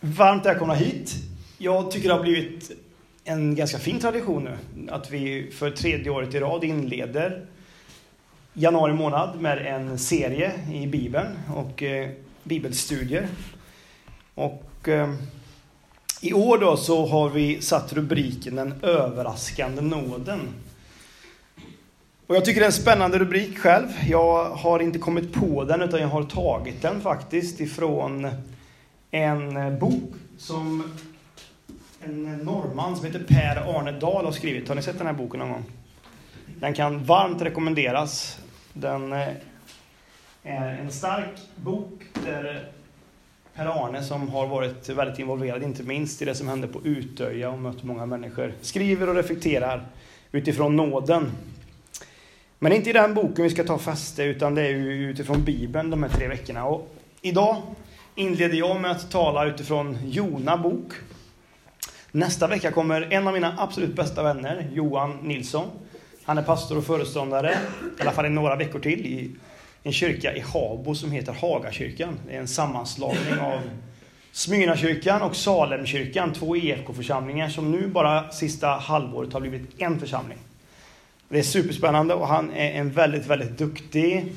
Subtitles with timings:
[0.00, 1.14] Varmt välkomna hit.
[1.58, 2.70] Jag tycker det har blivit
[3.24, 4.56] en ganska fin tradition nu.
[4.90, 7.46] Att vi för tredje året i rad inleder
[8.52, 12.10] januari månad med en serie i Bibeln och eh,
[12.42, 13.28] bibelstudier.
[14.34, 15.14] Och eh,
[16.20, 20.40] i år då så har vi satt rubriken Den överraskande nåden.
[22.26, 23.88] Och jag tycker det är en spännande rubrik själv.
[24.08, 28.28] Jag har inte kommit på den utan jag har tagit den faktiskt ifrån
[29.10, 30.92] en eh, bok som
[32.04, 34.68] en eh, norrman som heter Per Arne Dahl har skrivit.
[34.68, 35.64] Har ni sett den här boken någon gång?
[36.60, 38.38] Den kan varmt rekommenderas.
[38.72, 39.28] Den eh,
[40.42, 42.68] är en stark bok där
[43.54, 47.50] Per Arne, som har varit väldigt involverad, inte minst i det som hände på Utöja
[47.50, 49.86] och mött många människor, skriver och reflekterar
[50.32, 51.32] utifrån nåden.
[52.58, 55.44] Men det är inte i den boken vi ska ta fäste, utan det är utifrån
[55.44, 56.64] Bibeln de här tre veckorna.
[56.64, 57.62] Och idag
[58.16, 60.92] inleder jag med att tala utifrån Jona bok.
[62.12, 65.70] Nästa vecka kommer en av mina absolut bästa vänner, Johan Nilsson.
[66.24, 67.58] Han är pastor och föreståndare,
[67.98, 69.30] i alla fall i några veckor till, i
[69.82, 72.18] en kyrka i Habo som heter Hagakyrkan.
[72.26, 73.60] Det är en sammanslagning av
[74.32, 80.38] Smyrnakyrkan och Salemkyrkan, två EFK-församlingar som nu bara sista halvåret har blivit en församling.
[81.28, 84.32] Det är superspännande och han är en väldigt, väldigt duktig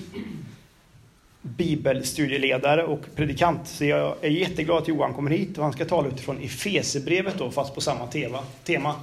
[1.41, 3.67] bibelstudieledare och predikant.
[3.67, 7.51] Så jag är jätteglad att Johan kommer hit och han ska tala utifrån Efesebrevet då,
[7.51, 8.95] fast på samma tema, tema,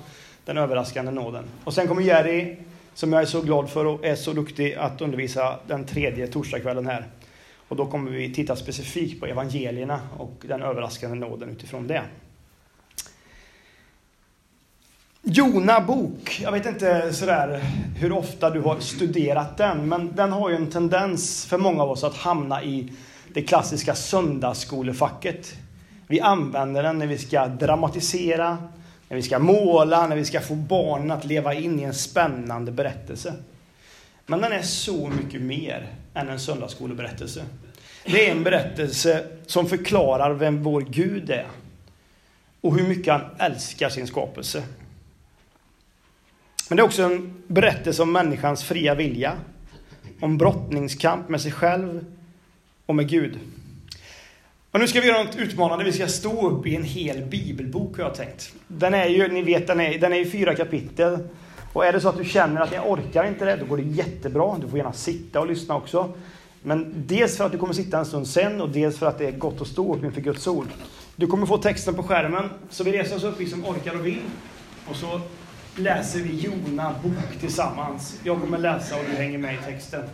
[0.44, 1.44] den överraskande nåden.
[1.64, 2.56] Och sen kommer Jerry,
[2.94, 6.86] som jag är så glad för och är så duktig att undervisa den tredje torsdagskvällen
[6.86, 7.06] här.
[7.68, 12.02] Och då kommer vi titta specifikt på evangelierna och den överraskande nåden utifrån det.
[15.28, 16.40] Jona bok.
[16.42, 17.60] Jag vet inte sådär
[17.96, 21.90] hur ofta du har studerat den, men den har ju en tendens för många av
[21.90, 22.92] oss att hamna i
[23.32, 25.54] det klassiska söndagsskolefacket.
[26.06, 28.58] Vi använder den när vi ska dramatisera,
[29.08, 32.72] när vi ska måla, när vi ska få barnen att leva in i en spännande
[32.72, 33.34] berättelse.
[34.26, 37.42] Men den är så mycket mer än en söndagsskoleberättelse.
[38.04, 41.46] Det är en berättelse som förklarar vem vår Gud är
[42.60, 44.62] och hur mycket han älskar sin skapelse.
[46.68, 49.32] Men det är också en berättelse om människans fria vilja,
[50.20, 52.04] om brottningskamp med sig själv
[52.86, 53.38] och med Gud.
[54.70, 55.84] Och nu ska vi göra något utmanande.
[55.84, 58.52] Vi ska stå upp i en hel bibelbok har jag tänkt.
[58.68, 61.18] Den är ju, ni vet, den är, den är i fyra kapitel.
[61.72, 63.82] Och är det så att du känner att jag orkar inte det, då går det
[63.82, 64.56] jättebra.
[64.60, 66.14] Du får gärna sitta och lyssna också.
[66.62, 69.26] Men dels för att du kommer sitta en stund sen och dels för att det
[69.26, 70.66] är gott att stå upp inför Guds ord.
[71.16, 72.50] Du kommer få texten på skärmen.
[72.70, 74.20] Så vi reser oss upp, vi som orkar och vill.
[74.88, 75.20] Och så
[75.76, 78.20] läser vi Jona bok tillsammans.
[78.24, 80.08] Jag kommer läsa och du hänger med i texten.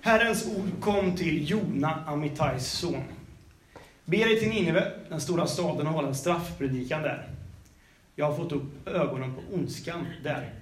[0.00, 3.02] Herrens ord kom till Jona, Amitais son.
[4.04, 7.28] Be dig till Nineve, den stora staden, och hålla en straffpredikan där.
[8.14, 10.54] Jag har fått upp ögonen på ondskan där.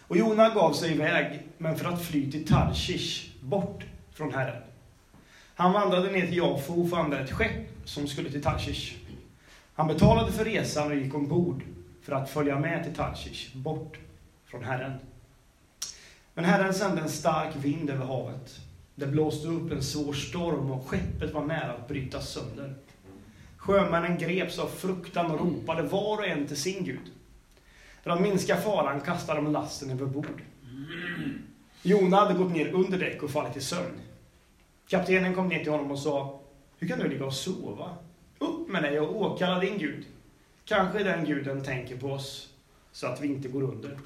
[0.00, 4.62] Och Jona gav sig iväg, men för att fly till Tarshish, bort från Herren.
[5.54, 8.96] Han vandrade ner till Jafo och fann där ett skepp som skulle till Tarshish.
[9.74, 11.62] Han betalade för resan och gick ombord
[12.08, 13.98] för att följa med till Tarshish, bort
[14.46, 14.92] från Herren.
[16.34, 18.60] Men Herren sände en stark vind över havet.
[18.94, 22.74] Det blåste upp en svår storm och skeppet var nära att brytas sönder.
[23.56, 27.12] Sjömännen greps av fruktan och ropade var och en till sin Gud.
[28.02, 30.42] För att minska faran kastade de lasten över bord.
[31.82, 34.00] Jona hade gått ner under däck och fallit i sömn.
[34.86, 36.40] Kaptenen kom ner till honom och sa,
[36.78, 37.90] hur kan du ligga och sova?
[38.38, 40.04] Upp med dig och åkalla din Gud.
[40.68, 42.48] Kanske den guden tänker på oss
[42.92, 43.98] så att vi inte går under.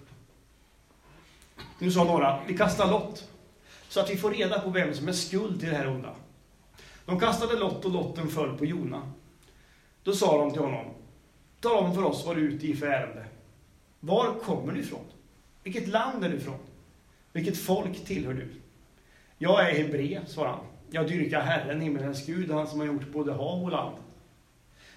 [1.79, 3.29] Nu sa några, vi kastar lott.
[3.89, 6.15] Så att vi får reda på vem som är skuld till det här onda.
[7.05, 9.13] De kastade lott och lotten föll på Jona.
[10.03, 10.87] Då sa de till honom,
[11.61, 13.25] tala om för oss vad du är ute i för ärende.
[14.01, 15.05] Var kommer du ifrån?
[15.63, 16.59] Vilket land är du ifrån?
[17.33, 18.49] Vilket folk tillhör du?
[19.39, 20.65] Jag är hebre, svarade han.
[20.91, 23.97] Jag dyrkar Herren, himmelens Gud, han som har gjort både hav och land.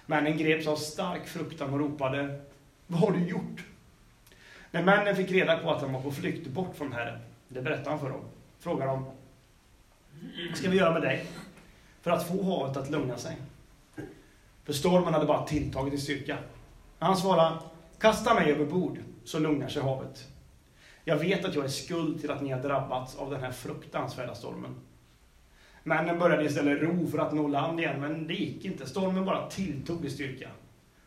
[0.06, 2.40] Männen greps av stark fruktan och ropade,
[2.86, 3.64] vad har du gjort?
[4.70, 7.18] När männen fick reda på att han var på flykt bort från Herren,
[7.48, 8.20] det berättade han för dem,
[8.60, 9.04] frågade de,
[10.48, 11.26] vad ska vi göra med dig?
[12.02, 13.36] För att få havet att lugna sig.
[14.64, 16.38] För stormen hade bara tilltagit i styrka.
[16.98, 17.58] Han svarade,
[17.98, 20.28] kasta mig över bord så lugnar sig havet.
[21.04, 24.34] Jag vet att jag är skuld till att ni har drabbats av den här fruktansvärda
[24.34, 24.74] stormen.
[25.86, 28.86] Männen började istället ro för att nå land igen, men det gick inte.
[28.86, 30.50] Stormen bara tilltog i styrka.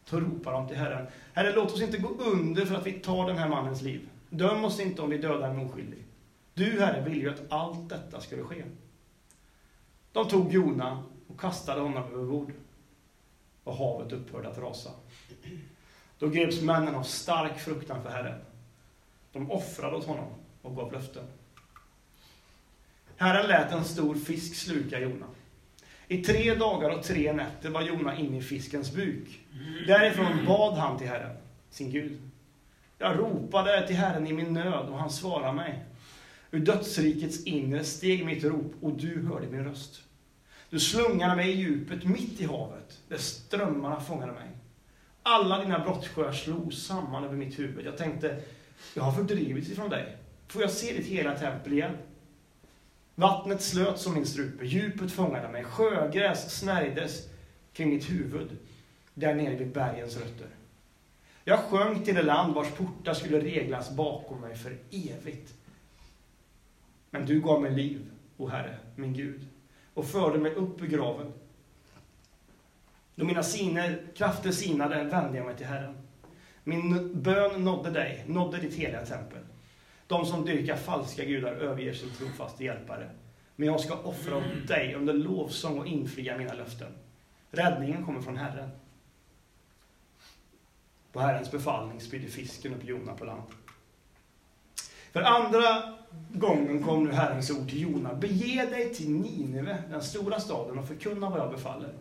[0.10, 1.08] Då ropade de till Herren.
[1.34, 4.10] Herre, låt oss inte gå under för att vi tar den här mannens liv.
[4.30, 6.06] Döm oss inte om vi dödar en oskyldig.
[6.54, 8.64] Du, Herre, ville ju att allt detta skulle ske.
[10.12, 12.52] De tog Jona och kastade honom över bord.
[13.64, 14.90] och havet upphörde att rasa.
[16.20, 18.40] Då greps männen av stark fruktan för Herren.
[19.32, 20.28] De offrade åt honom
[20.62, 21.24] och gav löften.
[23.20, 25.26] Herren lät en stor fisk sluka Jona.
[26.08, 29.40] I tre dagar och tre nätter var Jona inne i fiskens buk.
[29.88, 31.36] Därifrån bad han till Herren,
[31.70, 32.20] sin Gud.
[32.98, 35.86] Jag ropade till Herren i min nöd och han svarade mig.
[36.52, 40.02] Ur dödsrikets inre steg mitt rop och du hörde min röst.
[40.70, 44.48] Du slungade mig i djupet mitt i havet, där strömmarna fångade mig.
[45.24, 47.86] Alla dina brottsjöar slog samman över mitt huvud.
[47.86, 48.42] Jag tänkte,
[48.94, 50.18] jag har fördrivits ifrån dig.
[50.48, 51.98] Får jag se ditt hela tempel igen?
[53.20, 57.28] Vattnet slöt som min strupe, djupet fångade mig, sjögräs snärjdes
[57.74, 58.58] kring mitt huvud,
[59.14, 60.48] där nere vid bergens rötter.
[61.44, 65.54] Jag sjönk till det land vars portar skulle reglas bakom mig för evigt.
[67.10, 69.48] Men du gav mig liv, o Herre, min Gud,
[69.94, 71.34] och förde mig upp ur graven.
[73.16, 75.98] Då mina siner, krafter sinade vände jag mig till Herren.
[76.64, 79.42] Min bön nådde dig, nådde ditt heliga tempel.
[80.10, 83.10] De som dyrkar falska gudar överger sin trofaste hjälpare.
[83.56, 86.92] Men jag ska offra åt dig under lovsång och infria mina löften.
[87.52, 88.70] Räddningen kommer från Herren.
[91.12, 93.44] På Herrens befallning spydde fisken upp Jona på land.
[95.12, 95.94] För andra
[96.34, 98.14] gången kom nu Herrens ord till Jona.
[98.14, 101.94] Bege dig till Nineve, den stora staden, och förkunna vad jag befaller.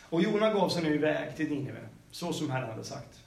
[0.00, 3.24] Och Jona gav sig nu iväg till Nineve, så som Herren hade sagt.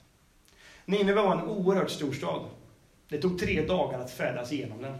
[0.84, 2.44] Nineve var en oerhört stor stad.
[3.08, 4.98] Det tog tre dagar att färdas igenom den.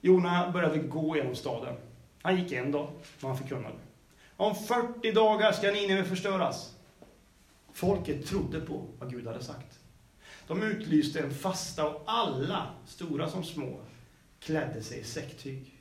[0.00, 1.74] Jona började gå genom staden.
[2.22, 3.74] Han gick en dag, och han förkunnade.
[4.36, 6.74] Om 40 dagar ska Nineve förstöras.
[7.72, 9.78] Folket trodde på vad Gud hade sagt.
[10.46, 13.80] De utlyste en fasta och alla, stora som små,
[14.40, 15.78] klädde sig i säcktyg.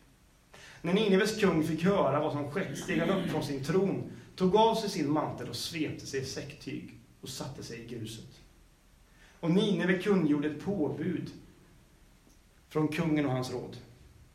[0.82, 4.56] När Nineves kung fick höra vad som skett steg han upp från sin tron, tog
[4.56, 8.41] av sig sin mantel och svepte sig i säcktyg och satte sig i gruset.
[9.42, 11.32] Och Nineve kungjorde ett påbud
[12.70, 13.78] från kungen och hans råd.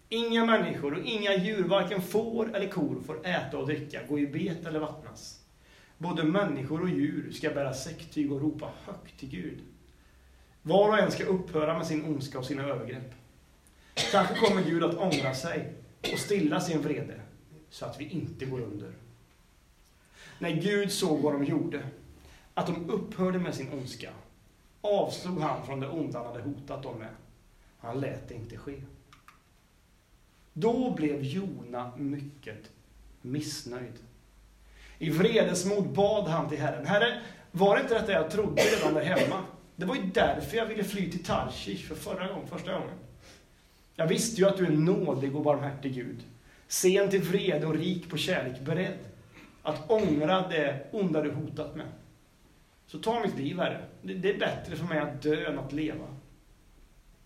[0.08, 4.26] Inga människor och inga djur, varken får eller kor, får äta och dricka, gå i
[4.26, 5.40] bet eller vattnas.
[5.98, 9.58] Både människor och djur ska bära säcktyg och ropa högt till Gud.
[10.62, 13.14] Var och en ska upphöra med sin ondska och sina övergrepp.
[14.12, 15.72] Kanske kommer Gud att ångra sig
[16.12, 17.20] och stilla sin vrede,
[17.70, 18.92] så att vi inte går under.
[20.38, 21.82] När Gud såg vad de gjorde,
[22.54, 24.10] att de upphörde med sin ondska,
[24.86, 27.14] avstod han från det onda han hade hotat dem med.
[27.78, 28.82] Han lät det inte ske.
[30.52, 32.70] Då blev Jona mycket
[33.22, 33.94] missnöjd.
[34.98, 36.86] I vredesmod bad han till Herren.
[36.86, 39.42] Herre, var det inte detta jag trodde redan där hemma?
[39.76, 42.98] Det var ju därför jag ville fly till Tarshish för förra gången, första gången.
[43.94, 46.24] Jag visste ju att du är nådig och barmhärtig Gud.
[46.68, 48.98] Sen till vrede och rik på kärlek, beredd
[49.62, 51.86] att ångra det onda du hotat med.
[52.86, 53.84] Så ta mitt liv, Herre.
[54.02, 56.16] Det är bättre för mig att dö än att leva.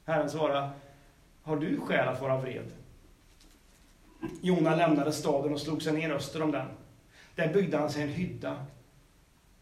[0.04, 0.70] Herren svarade,
[1.42, 2.72] har du skäl att vara vred?
[4.40, 6.66] Jona lämnade staden och slog sig ner öster om den.
[7.34, 8.66] Där byggde han sig en hydda.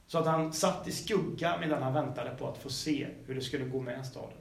[0.06, 3.40] Så att han satt i skugga medan han väntade på att få se hur det
[3.40, 4.38] skulle gå med staden.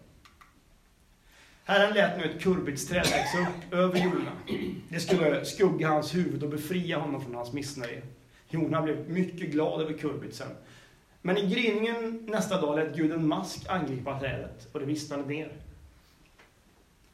[1.63, 4.31] Herren lät nu ett kurbitsträd växa upp över Jona.
[4.89, 8.01] Det skulle skugga hans huvud och befria honom från hans missnöje.
[8.49, 10.47] Jona blev mycket glad över kurbitsen.
[11.21, 15.51] Men i gryningen nästa dag lät Gud en mask angripa trädet och det vissnade ner.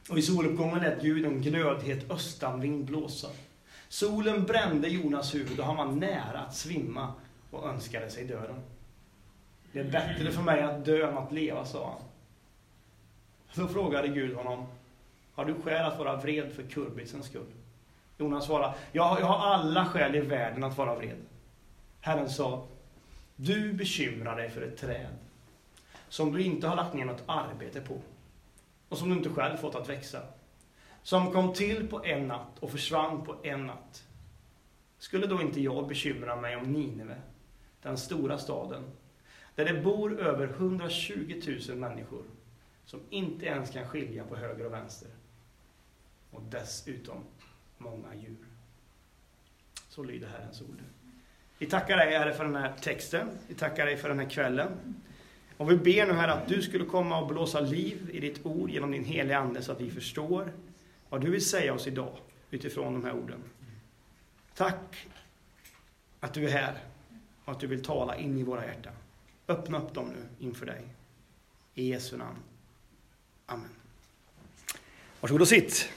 [0.10, 3.30] Och i soluppgången lät Gud en glödhet östanvind blåsa.
[3.90, 7.14] Solen brände Jonas huvud och han var nära att svimma
[7.52, 8.60] och önskade sig döden.
[9.72, 12.02] Det är bättre för mig att dö än att leva, sa han.
[13.52, 14.66] Så frågade Gud honom,
[15.34, 17.52] har du skäl att vara vred för kurbisens skull?
[18.18, 21.18] Jonas svarade, jag, jag har alla skäl i världen att vara vred.
[22.02, 22.66] Herren sa,
[23.46, 25.18] du bekymrar dig för ett träd
[26.10, 28.02] som du inte har lagt ner något arbete på
[28.90, 30.22] och som du inte själv fått att växa.
[31.04, 34.08] Som kom till på en natt och försvann på en natt.
[34.98, 37.22] Skulle då inte jag bekymra mig om Nineve,
[37.82, 38.84] den stora staden,
[39.56, 42.24] där det bor över 120 000 människor
[42.86, 45.10] som inte ens kan skilja på höger och vänster.
[46.32, 47.24] Och dessutom
[47.78, 48.48] många djur.
[49.90, 50.84] Så lyder Herrens ord.
[51.58, 53.30] Vi tackar dig Herre för den här texten.
[53.48, 54.70] Vi tackar dig för den här kvällen.
[55.58, 58.70] Och vi ber nu här att du skulle komma och blåsa liv i ditt ord
[58.70, 60.54] genom din heliga Ande så att vi förstår
[61.10, 62.18] vad du vill säga oss idag
[62.52, 63.44] utifrån de här orden.
[64.56, 65.08] Tack
[66.20, 66.78] att du är här
[67.46, 68.94] och att du vill tala in i våra hjärtan.
[69.48, 70.82] Öppna upp dem nu inför dig.
[71.74, 72.38] I Jesu namn.
[73.46, 73.70] Amen.
[75.20, 75.90] Varsågod och sitt.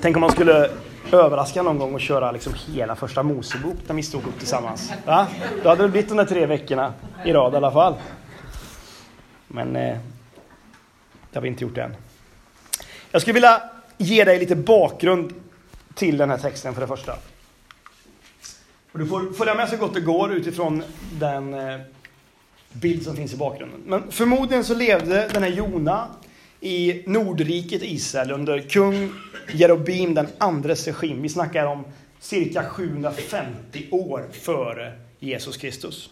[0.00, 0.70] Tänk om man skulle
[1.12, 4.92] överraska någon gång och köra liksom hela första Mosebok när vi stod upp tillsammans.
[5.06, 5.26] Va?
[5.62, 6.92] Då hade det blivit de där tre veckorna
[7.24, 7.94] i rad i alla fall.
[9.48, 9.98] Men eh,
[11.30, 11.96] det har vi inte gjort än.
[13.10, 13.62] Jag skulle vilja
[13.98, 15.34] ge dig lite bakgrund
[15.94, 17.12] till den här texten för det första.
[18.92, 21.80] Och du får följa med så gott det går utifrån den eh,
[22.72, 23.80] bild som finns i bakgrunden.
[23.86, 26.08] Men förmodligen så levde den här Jona
[26.60, 29.12] i Nordriket Israel under kung
[29.52, 31.22] Jerobim den andres regim.
[31.22, 31.84] Vi snackar om
[32.20, 36.10] cirka 750 år före Jesus Kristus.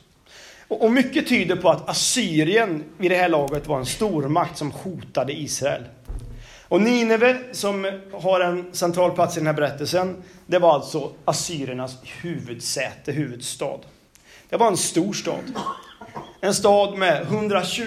[0.69, 5.33] Och mycket tyder på att Assyrien vid det här laget var en stormakt som hotade
[5.33, 5.83] Israel.
[6.69, 11.97] Och Nineve, som har en central plats i den här berättelsen, det var alltså assyriernas
[12.23, 13.79] huvudsäte, huvudstad.
[14.49, 15.53] Det var en stor stad.
[16.41, 17.85] En stad med 120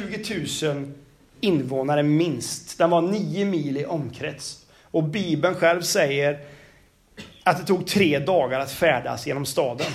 [0.63, 0.93] 000
[1.41, 2.77] invånare minst.
[2.77, 4.65] Den var nio mil i omkrets.
[4.83, 6.39] Och Bibeln själv säger
[7.43, 9.91] att det tog tre dagar att färdas genom staden.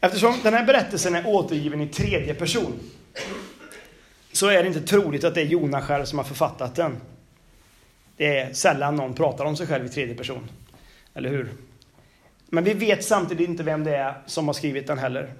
[0.00, 2.72] Eftersom den här berättelsen är återgiven i tredje person
[4.32, 6.96] så är det inte troligt att det är Jona själv som har författat den.
[8.16, 10.50] Det är sällan någon pratar om sig själv i tredje person.
[11.14, 11.52] Eller hur?
[12.46, 15.32] Men vi vet samtidigt inte vem det är som har skrivit den heller.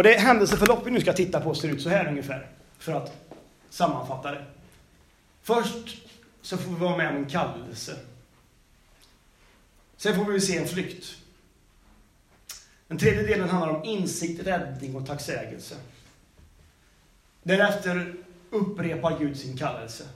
[0.00, 3.34] Och det händelseförlopp vi nu ska titta på ser ut så här ungefär, för att
[3.70, 4.44] sammanfatta det.
[5.42, 6.02] Först
[6.42, 7.96] så får vi vara med om en kallelse.
[9.96, 11.16] Sen får vi se en flykt.
[12.88, 15.76] Den tredje delen handlar om insikt, räddning och tacksägelse.
[17.42, 18.14] Därefter
[18.50, 20.08] upprepar Gud sin kallelse.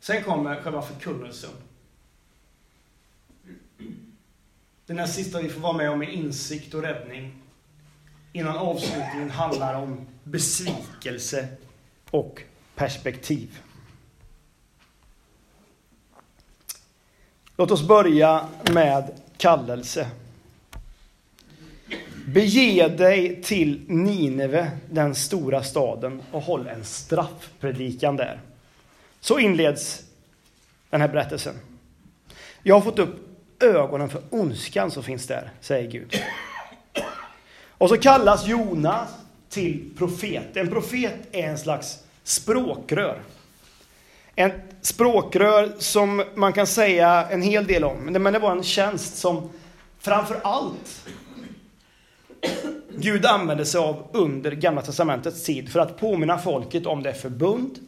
[0.00, 1.50] Sen kommer själva förkunnelsen.
[4.86, 7.42] Den här sista vi får vara med om är insikt och räddning.
[8.36, 11.48] Innan avslutningen handlar om besvikelse
[12.10, 12.42] och
[12.74, 13.60] perspektiv.
[17.56, 20.10] Låt oss börja med kallelse.
[22.26, 28.40] Bege dig till Nineve, den stora staden, och håll en straffpredikan där.
[29.20, 30.02] Så inleds
[30.90, 31.54] den här berättelsen.
[32.62, 33.16] Jag har fått upp
[33.60, 36.22] ögonen för ondskan som finns där, säger Gud.
[37.78, 39.08] Och så kallas Jonas
[39.48, 40.56] till profet.
[40.56, 43.22] En profet är en slags språkrör.
[44.34, 47.98] En språkrör som man kan säga en hel del om.
[47.98, 49.50] Men det var en tjänst som
[49.98, 51.06] framför allt
[52.98, 57.78] Gud använde sig av under Gamla Testamentets tid för att påminna folket om det förbund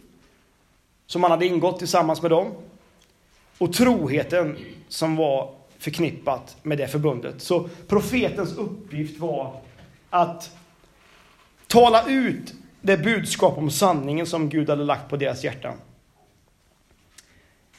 [1.07, 2.53] som man hade ingått tillsammans med dem
[3.59, 4.57] och troheten
[4.89, 7.43] som var förknippat med det förbundet.
[7.43, 9.61] Så profetens uppgift var
[10.11, 10.51] att
[11.67, 15.75] tala ut det budskap om sanningen som Gud hade lagt på deras hjärtan.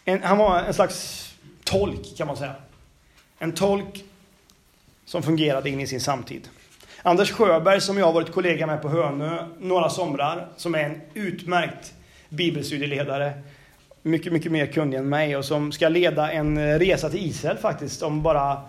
[0.06, 1.30] En, han var en slags
[1.64, 2.56] tolk kan man säga.
[3.40, 4.04] En tolk
[5.06, 6.50] som fungerade in i sin samtid.
[7.02, 11.02] Anders Sjöberg som jag har varit kollega med på Hönö några somrar, som är en
[11.14, 11.94] utmärkt
[12.30, 13.34] bibelstudieledare,
[14.02, 18.04] mycket, mycket mer kunnig än mig och som ska leda en resa till Israel faktiskt
[18.04, 18.62] om bara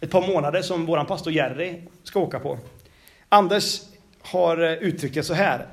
[0.00, 2.58] ett par månader som våran pastor Jerry ska åka på.
[3.28, 3.80] Anders
[4.22, 5.66] har eh, uttryckt det så här.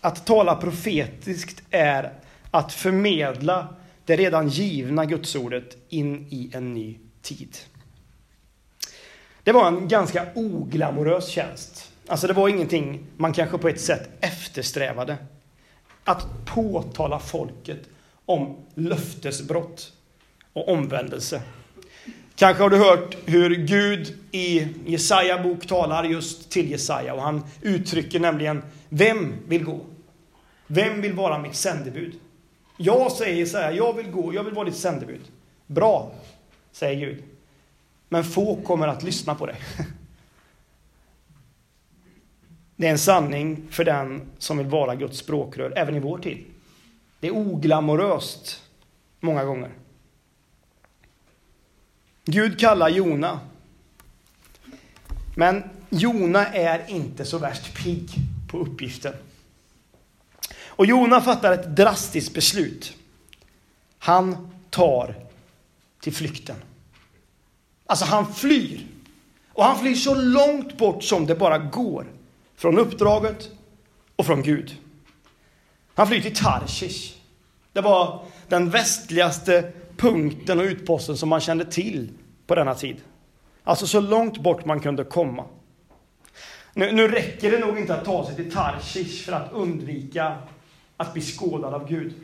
[0.00, 2.12] Att tala profetiskt är
[2.50, 3.68] att förmedla
[4.04, 7.56] det redan givna gudsordet in i en ny tid.
[9.42, 11.92] Det var en ganska oglamorös tjänst.
[12.06, 15.16] Alltså det var ingenting man kanske på ett sätt eftersträvade.
[16.04, 17.88] Att påtala folket
[18.26, 19.92] om löftesbrott
[20.52, 21.42] och omvändelse.
[22.42, 27.44] Kanske har du hört hur Gud i Jesaja bok talar just till Jesaja och han
[27.60, 29.80] uttrycker nämligen Vem vill gå?
[30.66, 32.14] Vem vill vara mitt sändebud?
[32.76, 35.20] Jag säger Jesaja, jag vill gå, jag vill vara ditt sändebud.
[35.66, 36.12] Bra,
[36.72, 37.22] säger Gud.
[38.08, 39.56] Men få kommer att lyssna på dig.
[42.76, 46.44] Det är en sanning för den som vill vara Guds språkrör, även i vår tid.
[47.20, 48.62] Det är oglamoröst
[49.20, 49.70] många gånger.
[52.24, 53.40] Gud kallar Jona.
[55.36, 58.10] Men Jona är inte så värst pigg
[58.50, 59.14] på uppgiften.
[60.66, 62.96] Och Jona fattar ett drastiskt beslut.
[63.98, 65.14] Han tar
[66.00, 66.56] till flykten.
[67.86, 68.86] Alltså han flyr.
[69.52, 72.06] Och han flyr så långt bort som det bara går.
[72.56, 73.50] Från uppdraget
[74.16, 74.76] och från Gud.
[75.94, 77.14] Han flyr till Tarshish.
[77.72, 82.10] Det var den västligaste punkten och utposten som man kände till
[82.46, 82.96] på denna tid.
[83.64, 85.44] Alltså så långt bort man kunde komma.
[86.74, 90.36] Nu, nu räcker det nog inte att ta sig till Tarshish för att undvika
[90.96, 92.14] att bli skådad av Gud.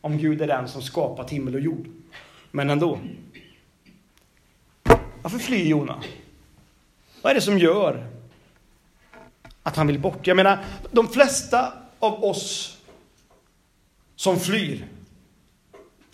[0.00, 1.86] Om Gud är den som skapat himmel och jord.
[2.50, 2.98] Men ändå.
[5.22, 6.02] Varför flyr Jona?
[7.22, 8.06] Vad är det som gör
[9.62, 10.26] att han vill bort?
[10.26, 12.78] Jag menar, de flesta av oss
[14.16, 14.86] som flyr,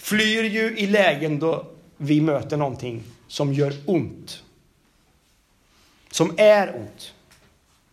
[0.03, 1.67] flyr ju i lägen då
[1.97, 4.43] vi möter någonting som gör ont.
[6.11, 7.15] Som är ont.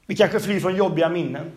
[0.06, 1.51] Vi kanske flyr från jobbiga minnen.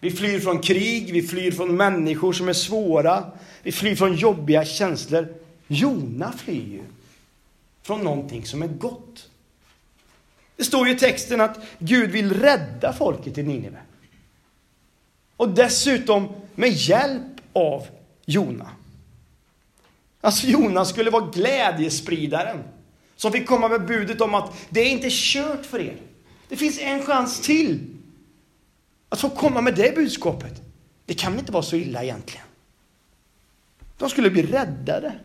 [0.00, 3.32] Vi flyr från krig, vi flyr från människor som är svåra.
[3.62, 5.34] Vi flyr från jobbiga känslor.
[5.66, 6.82] Jona flyr ju
[7.82, 9.28] från någonting som är gott.
[10.56, 13.78] Det står ju i texten att Gud vill rädda folket i Nineve.
[15.36, 17.86] Och dessutom med hjälp av
[18.24, 18.70] Jona.
[20.24, 22.62] Alltså Jonas skulle vara glädjespridaren
[23.16, 25.96] som fick komma med budet om att det är inte kört för er.
[26.48, 27.96] Det finns en chans till
[29.08, 30.62] att få komma med det budskapet.
[31.06, 32.46] Det kan väl inte vara så illa egentligen.
[33.98, 35.18] De skulle bli räddade.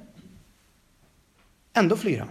[1.73, 2.29] Ändå flyr han.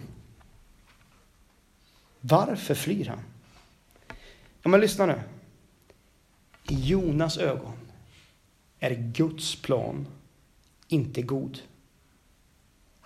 [2.20, 3.20] Varför flyr han?
[4.62, 5.20] Ja, men lyssna nu.
[6.68, 7.78] I Jonas ögon
[8.78, 10.06] är Guds plan
[10.88, 11.58] inte god.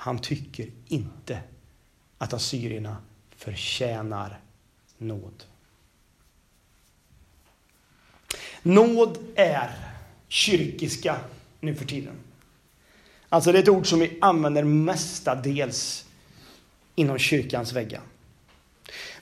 [0.00, 1.40] Han tycker inte
[2.18, 2.96] att assyrierna
[3.36, 4.40] förtjänar
[4.98, 5.44] nåd.
[8.62, 9.70] Nåd är
[10.28, 11.16] kyrkiska
[11.60, 12.14] nu för tiden.
[13.28, 16.04] Alltså det är ett ord som vi använder mestadels
[16.94, 18.02] inom kyrkans väggar.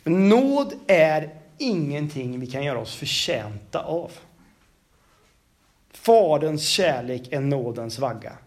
[0.03, 4.13] Men nåd är ingenting vi kan göra oss förtjänta av.
[5.91, 8.39] Faderns kärlek är nådens vagga.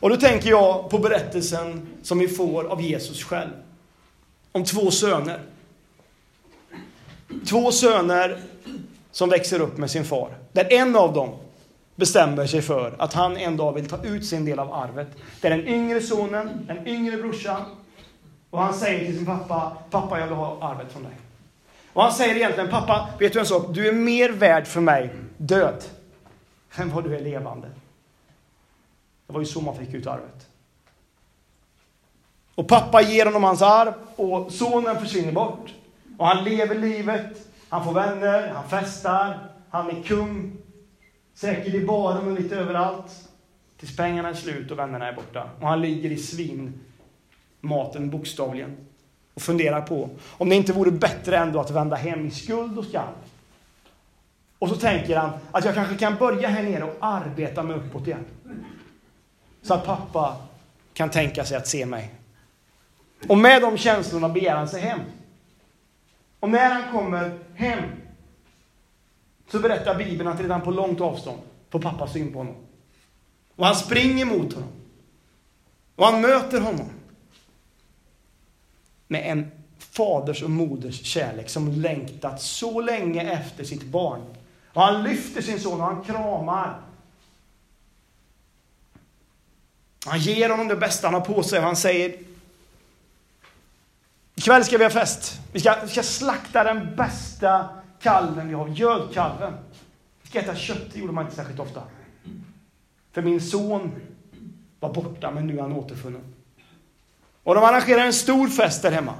[0.00, 3.50] Och då tänker jag på berättelsen som vi får av Jesus själv.
[4.52, 5.40] Om två söner.
[7.48, 8.40] Två söner
[9.10, 10.36] som växer upp med sin far.
[10.52, 11.30] Där en av dem
[11.96, 15.08] bestämmer sig för att han en dag vill ta ut sin del av arvet.
[15.40, 17.62] Det är den yngre sonen, den yngre brorsan.
[18.50, 21.12] Och han säger till sin pappa, pappa jag vill ha arvet från dig.
[21.92, 23.66] Och han säger egentligen, pappa, vet du en sak?
[23.74, 25.84] Du är mer värd för mig död
[26.74, 27.68] än vad du är levande.
[29.28, 30.48] Det var ju så man fick ut arvet.
[32.54, 35.74] Och pappa ger honom hans arv och sonen försvinner bort.
[36.18, 39.38] Och han lever livet, han får vänner, han festar,
[39.70, 40.56] han är kung.
[41.34, 43.28] Säkert i baren och lite överallt.
[43.78, 45.50] Tills pengarna är slut och vännerna är borta.
[45.60, 46.80] Och han ligger i svin,
[47.60, 48.76] maten bokstavligen.
[49.34, 52.84] Och funderar på om det inte vore bättre ändå att vända hem i skuld och
[52.84, 53.12] skam.
[54.58, 58.06] Och så tänker han att jag kanske kan börja här nere och arbeta mig uppåt
[58.06, 58.24] igen.
[59.62, 60.36] Så att pappa
[60.94, 62.14] kan tänka sig att se mig.
[63.28, 65.00] Och med de känslorna begär han sig hem.
[66.40, 67.84] Och när han kommer hem
[69.50, 71.38] så berättar Bibeln att redan på långt avstånd
[71.70, 72.54] får pappa syn på honom.
[73.56, 74.70] Och han springer mot honom.
[75.96, 76.90] Och han möter honom.
[79.06, 84.20] Med en faders och moders kärlek som längtat så länge efter sitt barn.
[84.72, 86.80] Och han lyfter sin son och han kramar.
[90.06, 92.18] Han ger honom det bästa han har på sig och han säger
[94.38, 95.40] Ikväll ska vi ha fest.
[95.52, 97.68] Vi ska, vi ska slakta den bästa
[98.02, 99.54] kalven vi har, gödkalven.
[100.22, 101.82] Vi ska äta kött, det gjorde man inte särskilt ofta.
[103.12, 103.92] För min son
[104.80, 106.34] var borta, men nu är han återfunnen.
[107.42, 109.14] Och de arrangerar en stor fest där hemma.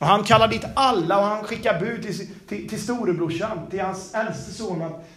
[0.00, 4.14] Och han kallar dit alla och han skickar bud till, till, till storebrorsan, till hans
[4.14, 5.08] äldste son att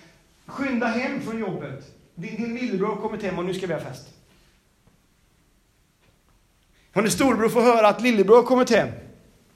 [0.46, 1.92] skynda hem från jobbet.
[2.16, 4.08] Din, din lillebror har kommit hem och nu ska vi ha fest.
[6.94, 8.90] Och när storebror får höra att lillebror har kommit hem,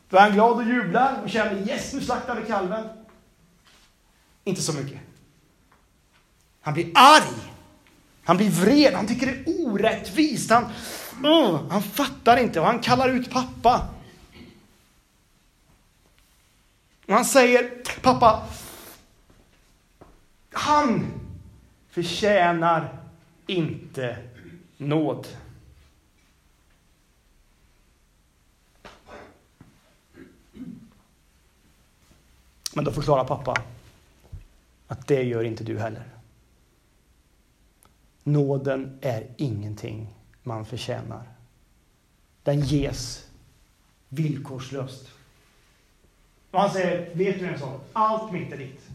[0.10, 2.90] då är han glad och jublar och känner yes, nu slaktar vi kalven.
[4.44, 5.00] Inte så mycket.
[6.62, 7.52] Han blir arg.
[8.24, 8.94] Han blir vred.
[8.94, 10.50] Han tycker det är orättvist.
[10.50, 10.64] Han,
[11.26, 13.90] uh, han fattar inte och han kallar ut pappa.
[17.08, 18.48] Och han säger, pappa,
[20.52, 21.19] han
[21.90, 22.98] förtjänar
[23.48, 24.18] inte
[24.78, 25.28] nåd.
[32.74, 33.64] Men då förklarar pappa
[34.88, 36.04] att det gör inte du heller.
[38.24, 40.08] Nåden är ingenting
[40.44, 41.24] man förtjänar.
[42.44, 43.30] Den ges
[44.10, 45.10] villkorslöst.
[46.52, 47.82] Och han säger, vet du en sak?
[47.94, 48.89] Allt mitt är ditt.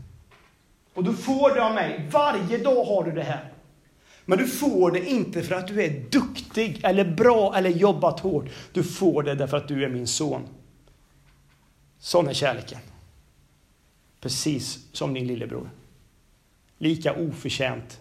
[0.94, 2.08] Och du får det av mig.
[2.10, 3.52] Varje dag har du det här.
[4.24, 8.48] Men du får det inte för att du är duktig eller bra eller jobbat hårt.
[8.72, 10.48] Du får det därför att du är min son.
[11.98, 12.78] Sån är kärleken.
[14.20, 15.70] Precis som din lillebror.
[16.78, 18.00] Lika oförtjänt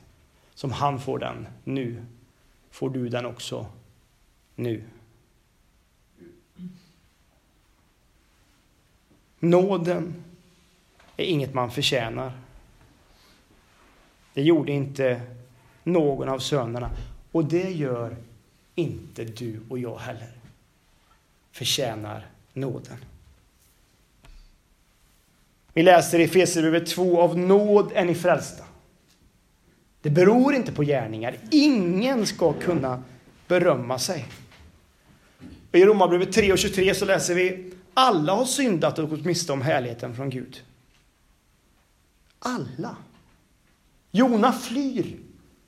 [0.53, 2.05] som han får den nu.
[2.71, 3.65] får du den också
[4.55, 4.83] nu.
[9.39, 10.23] Nåden
[11.17, 12.42] är inget man förtjänar.
[14.33, 15.21] Det gjorde inte
[15.83, 16.89] någon av sönerna
[17.31, 18.15] och det gör
[18.75, 20.31] inte du och jag heller.
[21.51, 22.97] Förtjänar nåden.
[25.73, 28.63] Vi läser i Efesierbrevet 2, av nåd är ni frälsta.
[30.01, 31.35] Det beror inte på gärningar.
[31.51, 33.03] Ingen ska kunna
[33.47, 34.25] berömma sig.
[35.71, 39.61] I Romarbrevet 3 och 23 så läser vi alla har syndat och gått miste om
[39.61, 40.63] härligheten från Gud.
[42.39, 42.95] Alla.
[44.15, 45.19] Jona flyr,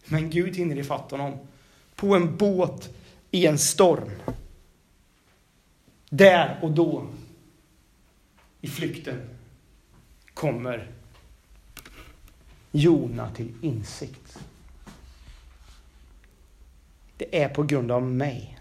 [0.05, 1.47] men Gud hinner ifatt honom
[1.95, 2.95] på en båt
[3.31, 4.11] i en storm.
[6.09, 7.07] Där och då,
[8.61, 9.29] i flykten,
[10.33, 10.91] kommer
[12.71, 14.39] Jona till insikt.
[17.17, 18.59] Det är på grund av mig.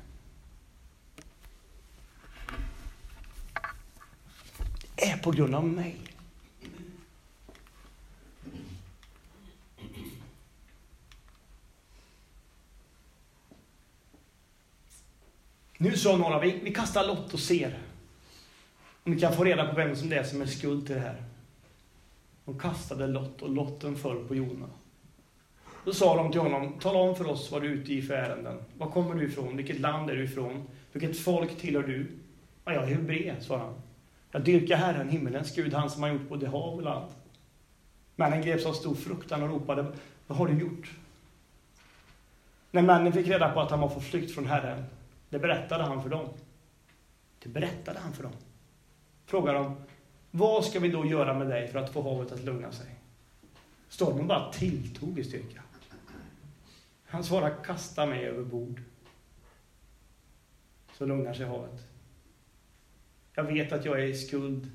[4.95, 6.14] Det är på grund av mig.
[15.79, 17.79] Nu sa några, vi, vi kastar lott och ser
[19.05, 21.01] om vi kan få reda på vem som det är som är skuld till det
[21.01, 21.23] här.
[22.45, 24.67] De kastade lott och lotten föll på Jona.
[25.85, 28.15] Då sa de till honom, tala om för oss vad du är ute i för
[28.15, 28.59] ärenden.
[28.79, 29.57] Var kommer du ifrån?
[29.57, 30.65] Vilket land är du ifrån?
[30.93, 32.07] Vilket folk tillhör du?
[32.65, 33.75] Ja, jag är hebré, svarade han.
[34.31, 37.13] Jag dyrkar Herren, himmelens Gud, han som har gjort både hav och land.
[38.17, 39.87] Männen greps av stor fruktan och ropade,
[40.27, 40.93] vad har du gjort?
[42.71, 44.85] När männen fick reda på att han var på flykt från Herren,
[45.35, 46.29] det berättade han för dem.
[47.39, 48.33] Det berättade han för dem.
[49.27, 49.77] Frågade dem,
[50.31, 52.87] vad ska vi då göra med dig för att få havet att lugna sig?
[53.89, 55.63] Stormen bara tilltog i styrka.
[57.07, 58.83] Han svarade, kasta mig över bord.
[60.93, 61.87] Så lugnar sig havet.
[63.33, 64.71] Jag vet att jag är i skuld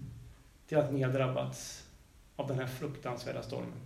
[0.67, 1.87] till att ni har drabbats
[2.35, 3.79] av den här fruktansvärda stormen.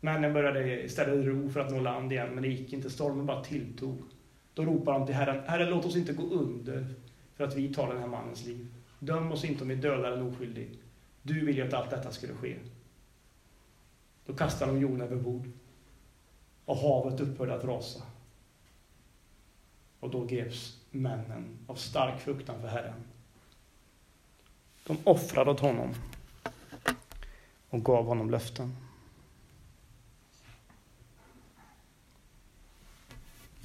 [0.00, 2.90] Männen började istället ro för att nå land igen, men det gick inte.
[2.90, 4.02] Stormen bara tilltog.
[4.58, 6.94] Då ropar de till Herren, Herre låt oss inte gå under
[7.36, 8.66] för att vi tar den här mannens liv.
[8.98, 10.78] Döm oss inte om vi dödar en oskyldig.
[11.22, 12.56] Du vill ju att allt detta skulle ske.
[14.26, 15.50] Då kastar de Jon över bord.
[16.64, 18.02] Och havet upphörde att rasa.
[20.00, 23.04] Och då greps männen av stark fruktan för Herren.
[24.86, 25.94] De offrade åt honom
[27.70, 28.76] och gav honom löften.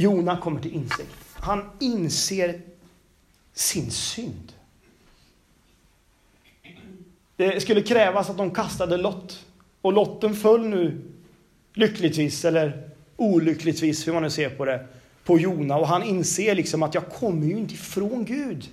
[0.03, 1.09] Jona kommer till insikt.
[1.33, 2.61] Han inser
[3.53, 4.53] sin synd.
[7.35, 9.45] Det skulle krävas att de kastade lott.
[9.81, 11.01] Och lotten föll nu,
[11.73, 14.87] lyckligtvis eller olyckligtvis, hur man nu ser på det,
[15.23, 15.77] på Jona.
[15.77, 18.69] Och han inser liksom att jag kommer ju inte ifrån Gud.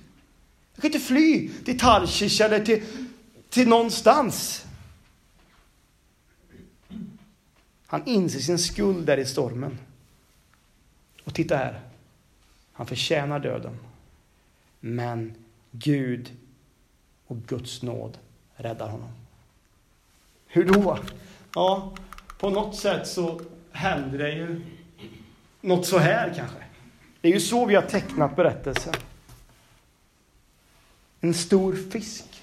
[0.74, 2.82] Jag kan inte fly till Tarshish eller till,
[3.48, 4.64] till någonstans.
[7.86, 9.78] Han inser sin skuld där i stormen.
[11.24, 11.80] Och titta här.
[12.72, 13.78] Han förtjänar döden.
[14.80, 15.34] Men
[15.70, 16.30] Gud
[17.26, 18.18] och Guds nåd
[18.56, 19.10] räddar honom.
[20.46, 20.98] Hur då?
[21.54, 21.92] Ja,
[22.38, 23.40] på något sätt så
[23.72, 24.60] händer det ju
[25.60, 26.58] något så här kanske.
[27.20, 28.94] Det är ju så vi har tecknat berättelsen.
[31.20, 32.42] En stor fisk.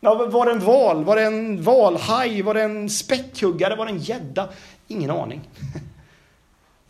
[0.00, 1.04] Ja, var det en val?
[1.04, 2.42] Var det en valhaj?
[2.42, 3.76] Var det en späckhuggare?
[3.76, 4.48] Var det en gädda?
[4.88, 5.40] Ingen aning.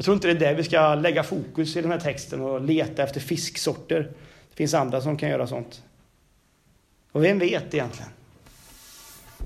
[0.05, 2.61] Jag tror inte det är där vi ska lägga fokus i den här texten och
[2.61, 3.99] leta efter fisksorter.
[4.51, 5.83] Det finns andra som kan göra sånt.
[7.13, 8.11] Och vem vet egentligen?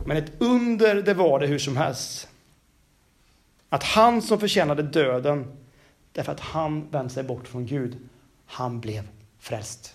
[0.07, 2.29] Men ett under det var det hur som helst.
[3.69, 5.57] Att han som förtjänade döden,
[6.13, 7.97] därför att han vände sig bort från Gud,
[8.47, 9.95] han blev frälst.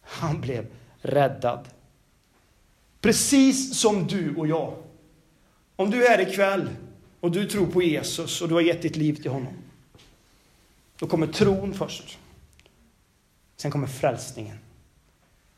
[0.00, 0.66] Han blev
[1.00, 1.68] räddad.
[3.00, 4.74] Precis som du och jag.
[5.76, 6.68] Om du är här ikväll
[7.22, 9.52] och du tror på Jesus och du har gett ditt liv till honom.
[10.98, 12.18] Då kommer tron först.
[13.56, 14.58] Sen kommer frälsningen.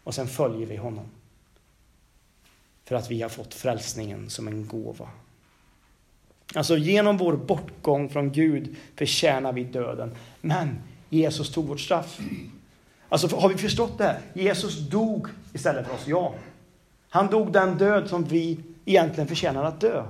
[0.03, 1.05] Och sen följer vi honom.
[2.85, 5.09] För att vi har fått frälsningen som en gåva.
[6.55, 10.14] Alltså genom vår bortgång från Gud förtjänar vi döden.
[10.40, 12.20] Men Jesus tog vårt straff.
[13.09, 14.20] Alltså har vi förstått det här?
[14.35, 16.35] Jesus dog istället för oss, ja.
[17.09, 20.05] Han dog den död som vi egentligen förtjänar att dö.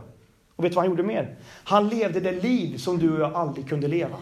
[0.56, 1.36] Och vet du vad han gjorde mer?
[1.44, 4.18] Han levde det liv som du och jag aldrig kunde leva.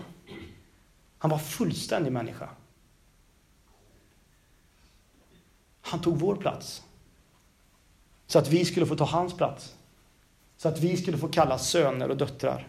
[1.19, 2.49] Han var fullständig människa.
[5.81, 6.83] Han tog vår plats.
[8.27, 9.77] Så att vi skulle få ta hans plats.
[10.57, 12.69] Så att vi skulle få kallas söner och döttrar.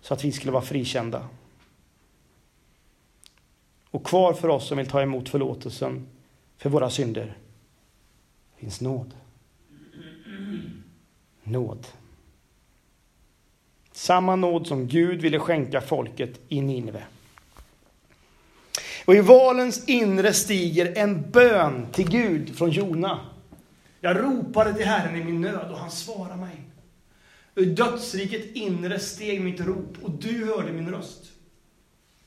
[0.00, 1.28] så att vi skulle vara frikända.
[3.90, 6.08] Och kvar för oss som vill ta emot förlåtelsen
[6.56, 7.38] för våra synder
[8.56, 9.14] finns nåd.
[11.50, 11.86] Nåd.
[13.92, 17.02] Samma nåd som Gud ville skänka folket i Nineve.
[19.04, 23.20] Och i valens inre stiger en bön till Gud från Jona.
[24.00, 26.60] Jag ropade till Herren i min nöd och han svarade mig.
[27.54, 31.24] Ur dödsriket inre steg mitt rop och du hörde min röst.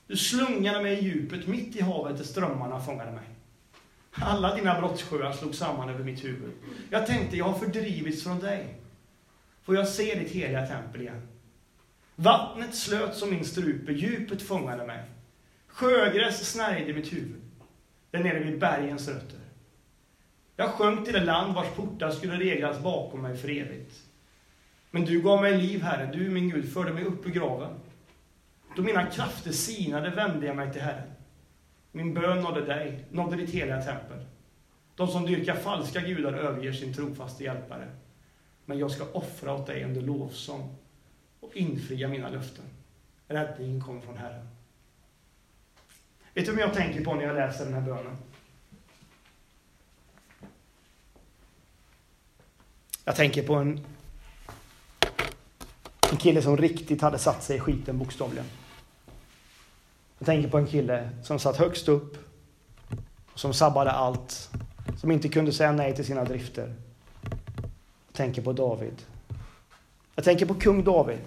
[0.07, 3.23] Du slungade mig i djupet, mitt i havet där strömmarna fångade mig.
[4.11, 6.51] Alla dina brottssjöar slog samman över mitt huvud.
[6.89, 8.80] Jag tänkte, jag har fördrivits från dig.
[9.63, 11.27] Får jag se ditt heliga tempel igen?
[12.15, 15.03] Vattnet slöt som min strupe, djupet fångade mig.
[15.67, 17.41] Sjögräs snärjde mitt huvud,
[18.11, 19.39] där nere vid bergens rötter.
[20.55, 23.99] Jag sjönk till det land vars portar skulle reglas bakom mig för evigt.
[24.91, 27.79] Men du gav mig liv, Herre, du min Gud förde mig upp ur graven.
[28.75, 31.11] Då mina krafter sinade vände jag mig till Herren.
[31.91, 34.25] Min bön nådde dig, nådde ditt heliga tempel.
[34.95, 37.87] De som dyrkar falska gudar överger sin trofaste hjälpare.
[38.71, 40.75] Men jag ska offra åt dig under lovsång
[41.39, 42.65] och infria mina löften.
[43.27, 44.47] Räddningen kommer från Herren.
[46.33, 48.17] Vet du vad jag tänker på när jag läser den här bönen?
[53.05, 53.85] Jag tänker på en,
[56.11, 58.45] en kille som riktigt hade satt sig i skiten bokstavligen.
[60.17, 62.17] Jag tänker på en kille som satt högst upp,
[63.35, 64.49] som sabbade allt,
[64.97, 66.75] som inte kunde säga nej till sina drifter.
[68.21, 69.01] Jag tänker på David.
[70.15, 71.17] Jag tänker på kung David,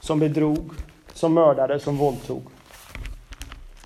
[0.00, 0.70] som bedrog,
[1.12, 2.42] som mördade, som våldtog.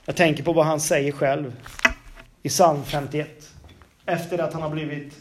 [0.05, 1.57] Jag tänker på vad han säger själv
[2.43, 3.51] i psalm 51.
[4.07, 5.19] Efter att han har blivit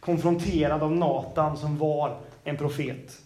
[0.00, 3.22] konfronterad av Natan som var en profet.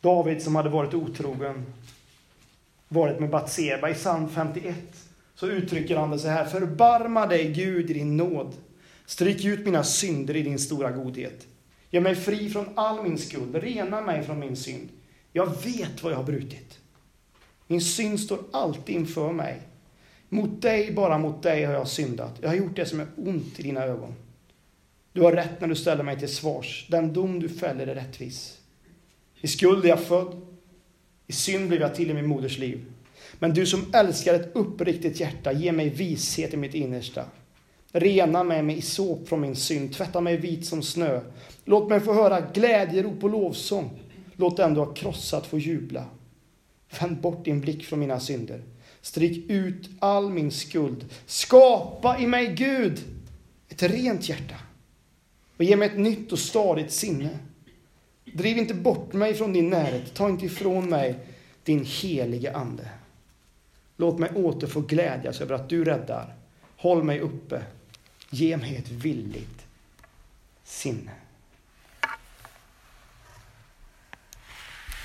[0.00, 1.66] David som hade varit otrogen,
[2.88, 3.88] varit med Batseba.
[3.88, 4.76] I psalm 51
[5.34, 6.44] så uttrycker han det så här.
[6.44, 8.54] Förbarma dig Gud i din nåd.
[9.06, 11.46] Stryk ut mina synder i din stora godhet.
[11.90, 13.54] Gör mig fri från all min skuld.
[13.54, 14.88] Rena mig från min synd.
[15.32, 16.78] Jag vet vad jag har brutit.
[17.66, 19.60] Min synd står alltid inför mig.
[20.28, 22.38] Mot dig, bara mot dig har jag syndat.
[22.40, 24.14] Jag har gjort det som är ont i dina ögon.
[25.12, 26.86] Du har rätt när du ställer mig till svars.
[26.90, 28.58] Den dom du fäller är rättvis.
[29.40, 30.40] I skuld är jag född.
[31.26, 32.84] I synd blev jag till i min moders liv.
[33.38, 37.24] Men du som älskar ett uppriktigt hjärta, ge mig vishet i mitt innersta.
[37.96, 41.20] Rena mig med isop från min synd, tvätta mig vit som snö.
[41.64, 43.90] Låt mig få höra glädjerop och lovsång.
[44.36, 46.04] Låt den du har krossat få jubla.
[47.00, 48.62] Vänd bort din blick från mina synder.
[49.00, 51.04] Stryk ut all min skuld.
[51.26, 53.00] Skapa i mig, Gud,
[53.68, 54.56] ett rent hjärta.
[55.56, 57.38] Och ge mig ett nytt och stadigt sinne.
[58.24, 60.14] Driv inte bort mig från din närhet.
[60.14, 61.18] Ta inte ifrån mig
[61.64, 62.88] din helige Ande.
[63.96, 66.34] Låt mig åter få glädjas över att du räddar.
[66.76, 67.62] Håll mig uppe.
[68.34, 69.66] Ge mig ett villigt
[70.64, 71.10] sinne.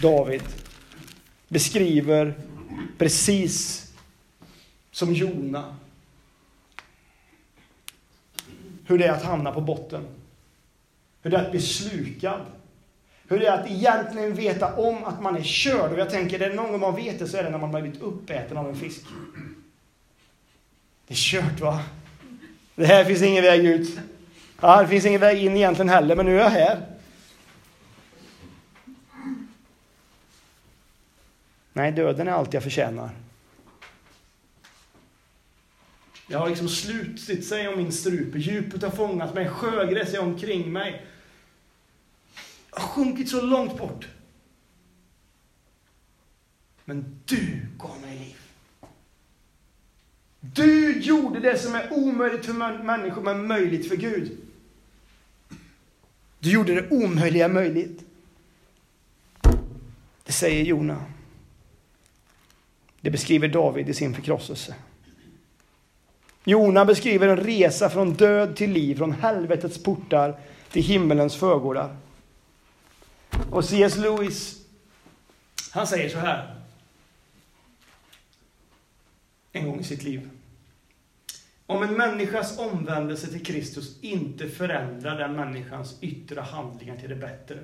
[0.01, 0.43] David
[1.47, 2.33] beskriver
[2.97, 3.85] precis
[4.91, 5.75] som Jona
[8.85, 10.07] hur det är att hamna på botten.
[11.21, 12.41] Hur det är att bli slukad.
[13.27, 15.91] Hur det är att egentligen veta om att man är körd.
[15.91, 18.01] Och jag tänker, det någon gång man vet det så är det när man blivit
[18.01, 19.01] uppäten av en fisk.
[21.07, 21.83] Det är kört va?
[22.79, 23.99] Det här finns ingen väg ut.
[24.61, 26.85] Ja, det finns ingen väg in egentligen heller, men nu är jag här.
[31.73, 33.09] Nej, döden är allt jag förtjänar.
[36.27, 40.73] Jag har liksom slutit sig om min strupe, djupet har fångat mig, sjögräs är omkring
[40.73, 41.05] mig.
[42.71, 44.07] Jag har sjunkit så långt bort.
[46.85, 48.38] Men du gav mig liv.
[50.39, 54.37] Du gjorde det som är omöjligt för människor, men möjligt för Gud.
[56.39, 58.03] Du gjorde det omöjliga möjligt.
[60.23, 61.05] Det säger Jona.
[63.01, 64.75] Det beskriver David i sin förkrosselse.
[66.43, 70.39] Jona beskriver en resa från död till liv, från helvetets portar
[70.71, 71.97] till himmelens förgårdar.
[73.51, 73.97] Och C.S.
[73.97, 74.61] Lewis,
[75.71, 76.58] han säger så här.
[79.51, 80.29] En gång i sitt liv.
[81.65, 87.59] Om en människas omvändelse till Kristus inte förändrar den människans yttre handlingar till det bättre,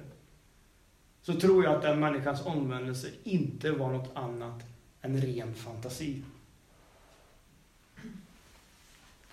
[1.21, 4.63] så tror jag att den människans omvändelse inte var något annat
[5.01, 6.21] än ren fantasi.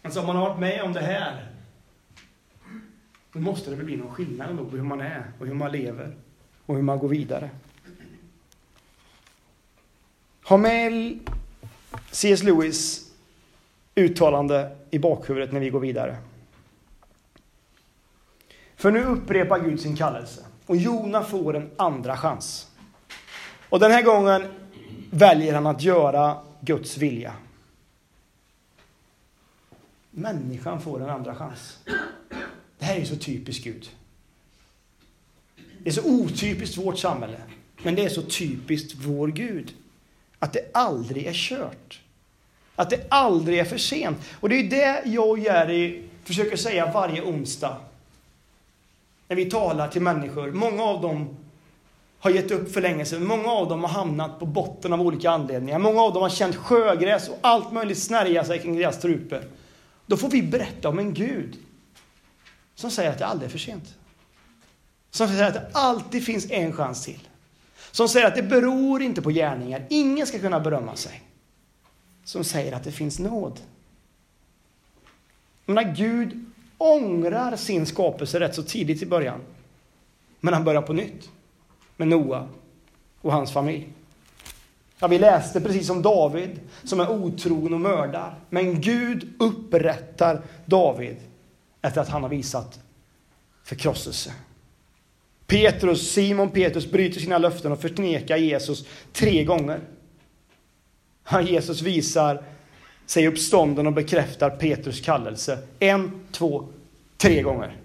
[0.02, 1.48] Alltså om man har varit med om det här,
[3.32, 5.72] då måste det väl bli någon skillnad ändå på hur man är och hur man
[5.72, 6.16] lever
[6.66, 7.50] och hur man går vidare.
[10.44, 11.18] ha med
[12.10, 12.42] C.S.
[12.42, 13.10] Lewis
[13.94, 16.16] uttalande i bakhuvudet när vi går vidare.
[18.76, 22.70] För nu upprepar Gud sin kallelse och Jona får en andra chans.
[23.68, 24.42] Och den här gången
[25.10, 27.34] väljer han att göra Guds vilja.
[30.10, 31.78] Människan får en andra chans.
[32.78, 33.90] Det här är så typiskt Gud.
[35.78, 37.40] Det är så otypiskt vårt samhälle.
[37.82, 39.74] Men det är så typiskt vår Gud.
[40.42, 42.00] Att det aldrig är kört.
[42.76, 44.18] Att det aldrig är för sent.
[44.40, 47.76] Och det är det jag och Jerry försöker säga varje onsdag.
[49.28, 50.50] När vi talar till människor.
[50.50, 51.36] Många av dem
[52.18, 53.24] har gett upp för länge sedan.
[53.24, 55.78] Många av dem har hamnat på botten av olika anledningar.
[55.78, 59.42] Många av dem har känt sjögräs och allt möjligt snärja sig kring deras strupe.
[60.06, 61.56] Då får vi berätta om en Gud
[62.74, 63.94] som säger att det aldrig är för sent.
[65.10, 67.28] Som säger att det alltid finns en chans till.
[67.92, 69.86] Som säger att det beror inte på gärningar.
[69.90, 71.22] Ingen ska kunna berömma sig.
[72.24, 73.60] Som säger att det finns nåd.
[75.66, 76.44] Men Gud
[76.78, 79.40] ångrar sin skapelse rätt så tidigt i början.
[80.40, 81.30] Men han börjar på nytt.
[81.96, 82.48] Med Noa
[83.20, 83.92] och hans familj.
[84.98, 88.38] Ja, vi läste precis som David som är otrogen och mördar.
[88.50, 91.16] Men Gud upprättar David
[91.82, 92.80] efter att han har visat
[93.64, 94.32] förkrosselse.
[95.52, 99.80] Petrus, Simon Petrus bryter sina löften och förnekar Jesus tre gånger.
[101.44, 102.44] Jesus visar
[103.06, 105.58] sig uppstånden och bekräftar Petrus kallelse.
[105.78, 106.68] En, två,
[107.16, 107.76] tre gånger.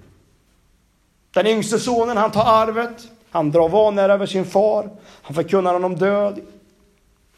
[1.31, 3.07] Den yngste sonen, han tar arvet.
[3.29, 4.89] Han drar vanära över sin far.
[5.21, 6.39] Han förkunnar honom död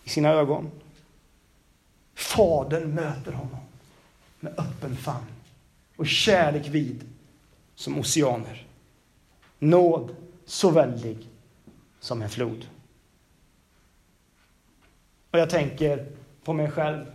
[0.04, 0.72] i sina ögon.
[2.16, 3.60] Fadern möter honom
[4.40, 5.26] med öppen famn
[5.96, 7.04] och kärlek vid
[7.76, 8.69] som oceaner.
[9.60, 11.18] Nåd så väldig
[12.00, 12.68] som en flod.
[15.32, 16.12] Och jag tänker
[16.44, 17.06] på mig själv.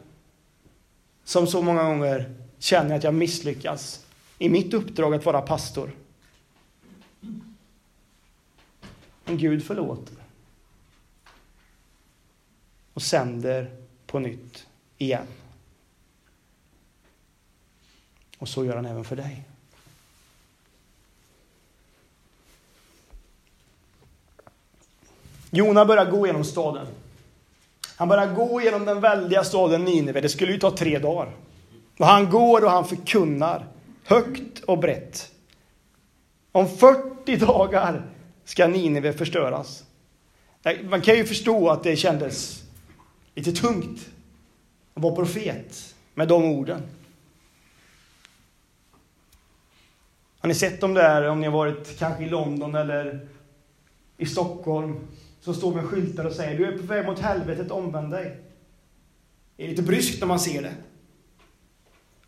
[1.25, 4.07] Som så många gånger känner att jag misslyckas
[4.39, 5.91] i mitt uppdrag att vara pastor.
[9.25, 10.17] Men Gud förlåter.
[12.95, 13.77] Och sänder
[14.07, 14.67] på nytt
[14.99, 15.27] igen.
[18.39, 19.45] Och så gör han även för dig.
[25.55, 26.87] Jona börjar gå genom staden.
[27.97, 30.21] Han börjar gå genom den väldiga staden Nineve.
[30.21, 31.33] Det skulle ju ta tre dagar.
[31.99, 33.67] Och han går och han förkunnar
[34.05, 35.31] högt och brett.
[36.53, 38.03] Om 40 dagar
[38.45, 39.85] ska Nineve förstöras.
[40.83, 42.63] Man kan ju förstå att det kändes
[43.35, 44.09] lite tungt
[44.95, 46.83] att vara profet med de orden.
[50.39, 53.29] Har ni sett dem där om ni har varit kanske i London eller
[54.17, 55.01] i Stockholm
[55.45, 58.37] som står med skyltar och säger du är på väg mot helvetet, omvänd dig.
[59.57, 60.75] Det är lite bryskt när man ser det.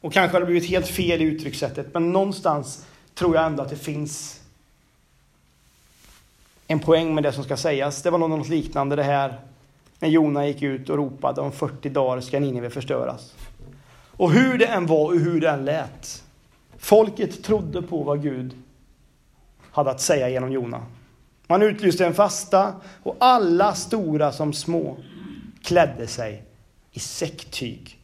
[0.00, 3.70] Och kanske har det blivit helt fel i uttryckssättet, men någonstans tror jag ändå att
[3.70, 4.40] det finns
[6.66, 8.02] en poäng med det som ska sägas.
[8.02, 9.40] Det var nog något liknande det här
[9.98, 13.34] när Jona gick ut och ropade om 40 dagar ska Nineve förstöras.
[14.10, 16.24] Och hur det än var och hur det än lät,
[16.78, 18.54] folket trodde på vad Gud
[19.70, 20.82] hade att säga genom Jona.
[21.46, 24.96] Man utlyste en fasta och alla stora som små
[25.62, 26.42] klädde sig
[26.92, 27.98] i säcktyg.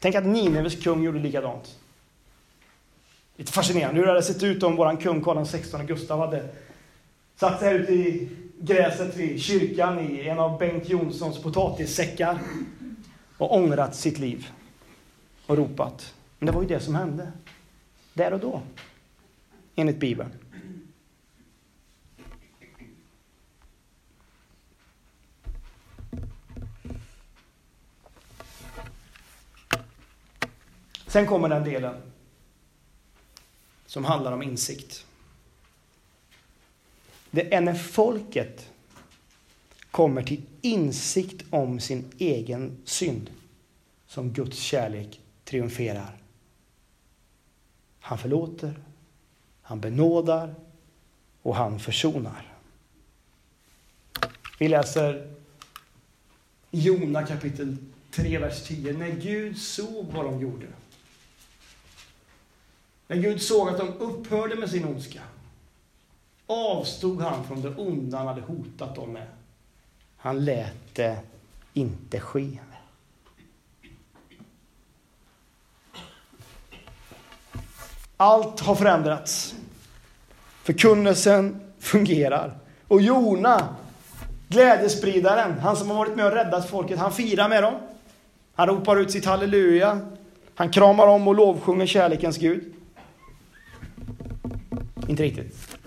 [0.00, 1.78] Tänk att Nineves kung gjorde likadant.
[3.36, 4.00] Lite fascinerande.
[4.00, 6.48] Hur hade det sett ut om vår kung Karl XVI Gustav hade
[7.36, 8.28] satt sig här ute i
[8.60, 12.38] gräset vid kyrkan i en av Bengt Jonssons potatissäckar
[13.38, 14.46] och ångrat sitt liv
[15.46, 16.14] och ropat.
[16.38, 17.32] Men det var ju det som hände.
[18.14, 18.60] Där och då.
[19.76, 20.30] Enligt Bibeln.
[31.12, 32.02] Sen kommer den delen
[33.86, 35.06] som handlar om insikt.
[37.30, 38.70] Det är när folket
[39.90, 43.30] kommer till insikt om sin egen synd
[44.06, 46.16] som Guds kärlek triumferar.
[48.00, 48.74] Han förlåter,
[49.62, 50.54] han benådar
[51.42, 52.52] och han försonar.
[54.58, 55.34] Vi läser
[56.70, 57.76] Jona kapitel
[58.10, 58.92] 3, vers 10.
[58.92, 60.66] När Gud såg vad de gjorde
[63.12, 65.20] när Gud såg att de upphörde med sin ondska
[66.46, 69.26] avstod han från det onda han hade hotat dem med.
[70.16, 71.18] Han lät det
[71.72, 72.58] inte ske.
[78.16, 79.54] Allt har förändrats.
[80.62, 82.58] Förkunnelsen fungerar.
[82.88, 83.76] Och Jona
[84.48, 87.74] Glädjespridaren, han som har varit med och räddat folket, han firar med dem.
[88.54, 90.00] Han ropar ut sitt halleluja.
[90.54, 92.72] Han kramar om och lovsjunger kärlekens Gud.
[95.12, 95.78] Inte riktigt.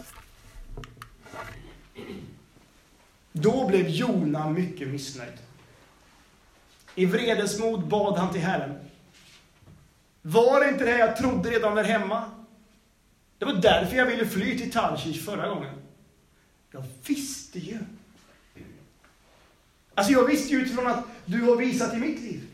[3.31, 5.33] Då blev Jona mycket missnöjd.
[6.95, 8.79] I vredesmod bad han till Herren.
[10.21, 12.31] Var det inte det jag trodde redan där hemma?
[13.37, 15.81] Det var därför jag ville fly till Tarshish förra gången.
[16.71, 17.77] Jag visste ju.
[19.93, 22.47] Alltså jag visste ju utifrån att du har visat i mitt liv.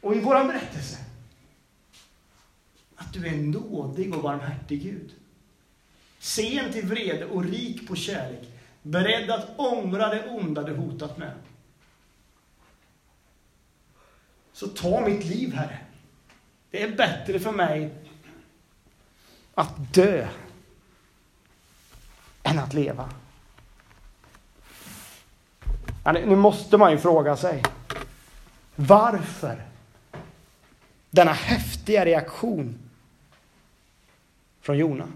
[0.00, 1.01] Och i våran berättelse.
[3.12, 5.10] Att du är nådig och barmhärtig Gud.
[6.18, 8.48] Sen till vrede och rik på kärlek.
[8.82, 11.32] Beredd att ångra det onda du hotat med.
[14.52, 15.78] Så ta mitt liv, Herre.
[16.70, 17.94] Det är bättre för mig
[19.54, 20.28] att dö
[22.42, 23.10] än att leva.
[26.04, 27.62] Nu måste man ju fråga sig.
[28.76, 29.62] Varför
[31.10, 32.81] denna häftiga reaktion
[34.62, 35.08] från Jona?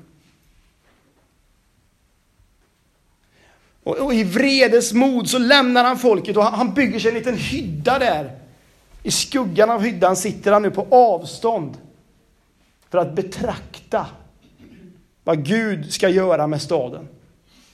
[3.83, 7.99] Och, och i vredesmod så lämnar han folket och han bygger sig en liten hydda
[7.99, 8.39] där.
[9.03, 11.77] I skuggan av hyddan sitter han nu på avstånd
[12.89, 14.07] för att betrakta
[15.25, 17.09] vad Gud ska göra med staden.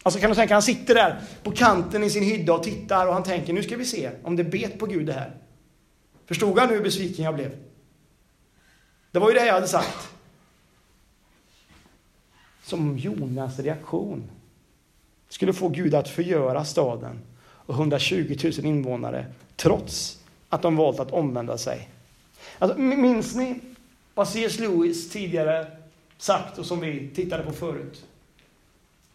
[0.03, 3.15] Alltså kan du tänka, han sitter där på kanten i sin hydda och tittar och
[3.15, 5.37] han tänker, nu ska vi se om det bet på Gud det här.
[6.27, 7.57] Förstod han hur besviken jag blev?
[9.11, 10.12] Det var ju det jag hade sagt.
[12.73, 14.31] Som Jonas reaktion
[15.29, 21.11] skulle få Gud att förgöra staden och 120 000 invånare trots att de valt att
[21.11, 21.89] omvända sig.
[22.59, 23.61] Alltså, minns ni
[24.15, 24.59] vad C.S.
[24.59, 25.67] Lewis tidigare
[26.19, 28.05] sagt och som vi tittade på förut?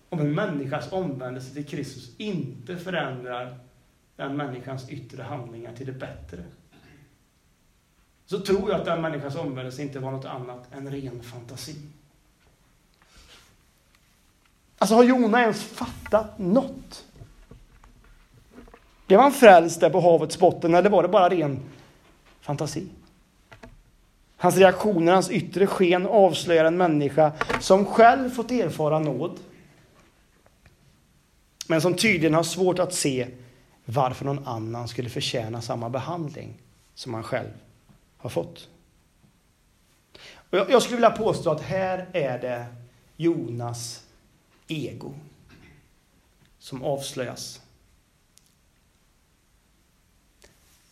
[0.10, 3.58] Om en människas omvändelse till Kristus inte förändrar
[4.16, 6.44] den människans yttre handlingar till det bättre.
[8.26, 11.76] Så tror jag att den människans omvändelse inte var något annat än ren fantasi.
[14.78, 17.06] Alltså har Jona ens fattat något?
[19.08, 21.60] Blev han frälst där på havets botten eller var det bara ren
[22.42, 22.88] fantasi?
[24.38, 29.40] Hans reaktioner, hans yttre sken avslöjar en människa som själv fått erfara nåd.
[31.68, 33.28] Men som tydligen har svårt att se
[33.86, 36.54] varför någon annan skulle förtjäna samma behandling
[36.96, 37.52] som han själv
[38.18, 38.70] har fått.
[40.50, 42.66] jag skulle vilja påstå att här är det
[43.16, 44.07] Jonas
[44.68, 45.14] ego
[46.60, 47.62] som avslöjas.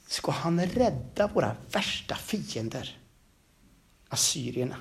[0.07, 2.97] Ska han rädda våra värsta fiender,
[4.07, 4.77] assyrierna?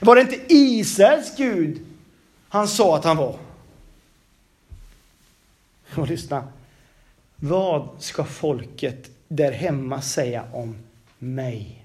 [0.00, 1.86] Var det inte Israels Gud
[2.48, 3.38] han sa att han var?
[5.96, 6.52] Och lyssna.
[7.36, 10.76] Vad ska folket där hemma säga om
[11.18, 11.83] mig?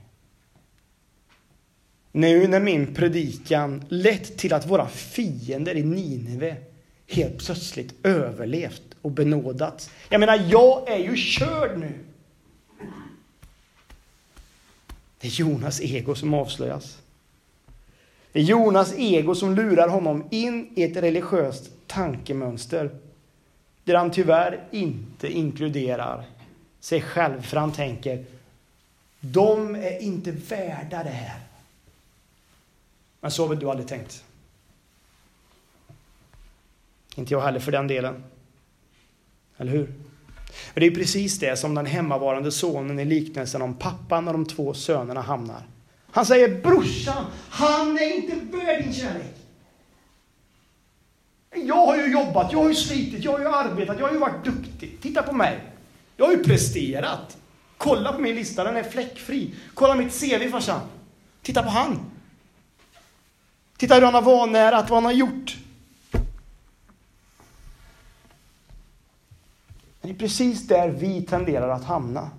[2.11, 6.55] Nu när min predikan lett till att våra fiender i Nineve
[7.07, 9.89] helt plötsligt överlevt och benådats.
[10.09, 11.93] Jag menar, jag är ju körd nu.
[15.19, 16.97] Det är Jonas ego som avslöjas.
[18.31, 22.89] Det är Jonas ego som lurar honom in i ett religiöst tankemönster
[23.83, 26.25] där han tyvärr inte inkluderar
[26.79, 28.25] sig själv, för han tänker
[29.19, 31.48] de är inte värda det här.
[33.21, 34.23] Men så har väl du aldrig tänkt?
[37.15, 38.23] Inte jag heller för den delen.
[39.57, 39.93] Eller hur?
[40.73, 44.45] Men det är precis det som den hemmavarande sonen i liknelsen om pappan och de
[44.45, 45.63] två sönerna hamnar.
[46.11, 49.35] Han säger brorsan, han är inte värd din kärlek.
[51.51, 54.19] Jag har ju jobbat, jag har ju slitit, jag har ju arbetat, jag har ju
[54.19, 54.97] varit duktig.
[55.01, 55.59] Titta på mig.
[56.17, 57.37] Jag har ju presterat.
[57.77, 59.53] Kolla på min lista, den är fläckfri.
[59.73, 60.81] Kolla mitt CV farsan.
[61.41, 61.99] Titta på han.
[63.79, 65.57] Titta hur han har vanärat, vad han har gjort.
[70.01, 72.31] Det är precis där vi tenderar att hamna.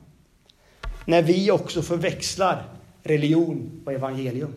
[1.05, 2.65] När vi också förväxlar
[3.03, 4.53] religion och evangelium.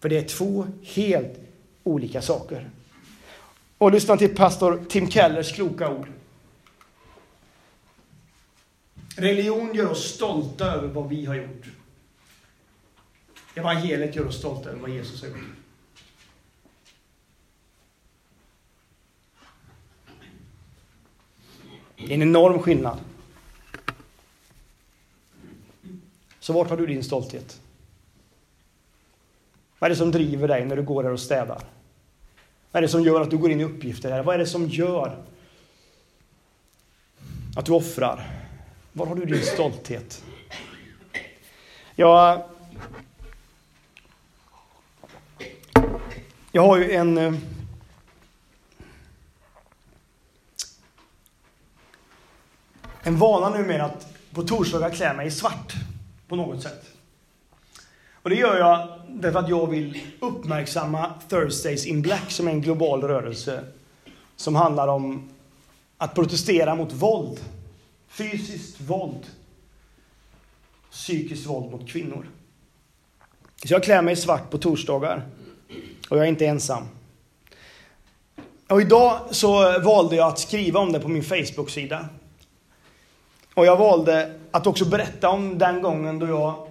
[0.00, 1.40] För det är två helt
[1.84, 2.70] olika saker.
[3.78, 6.08] Och lyssna till pastor Tim Kellers kloka ord.
[9.16, 11.66] Religion gör oss stolta över vad vi har gjort.
[13.56, 15.38] Evangeliet gör oss stolta över vad Jesus har gjort.
[21.96, 22.98] Det är en enorm skillnad.
[26.40, 27.60] Så vart har du din stolthet?
[29.78, 31.62] Vad är det som driver dig när du går här och städar?
[32.70, 34.22] Vad är det som gör att du går in i uppgifter här?
[34.22, 35.24] Vad är det som gör
[37.56, 38.30] att du offrar?
[38.92, 40.24] Var har du din stolthet?
[41.94, 42.42] Jag,
[46.56, 47.18] jag har ju en...
[47.18, 47.34] Eh,
[53.02, 55.74] en vana numera att på torsdagar klä mig i svart
[56.28, 56.84] på något sätt.
[58.12, 62.60] Och det gör jag därför att jag vill uppmärksamma Thursdays in Black som är en
[62.60, 63.64] global rörelse
[64.36, 65.28] som handlar om
[65.98, 67.40] att protestera mot våld.
[68.08, 69.26] Fysiskt våld.
[70.90, 72.28] Psykiskt våld mot kvinnor.
[73.64, 75.22] Så jag klär mig i svart på torsdagar.
[76.08, 76.88] Och jag är inte ensam.
[78.68, 82.08] Och idag så valde jag att skriva om det på min Facebook-sida.
[83.54, 86.68] Och jag valde att också berätta om den gången då jag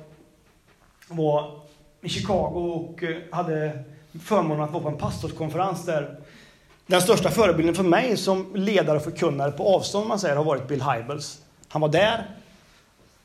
[1.07, 1.59] var
[2.01, 3.83] i Chicago och eh, hade
[4.23, 6.19] förmånen att vara på en pastorskonferens där
[6.87, 10.67] den största förebilden för mig som ledare och förkunnare på avstånd man säger har varit
[10.67, 11.41] Bill Hybels.
[11.67, 12.29] Han var där.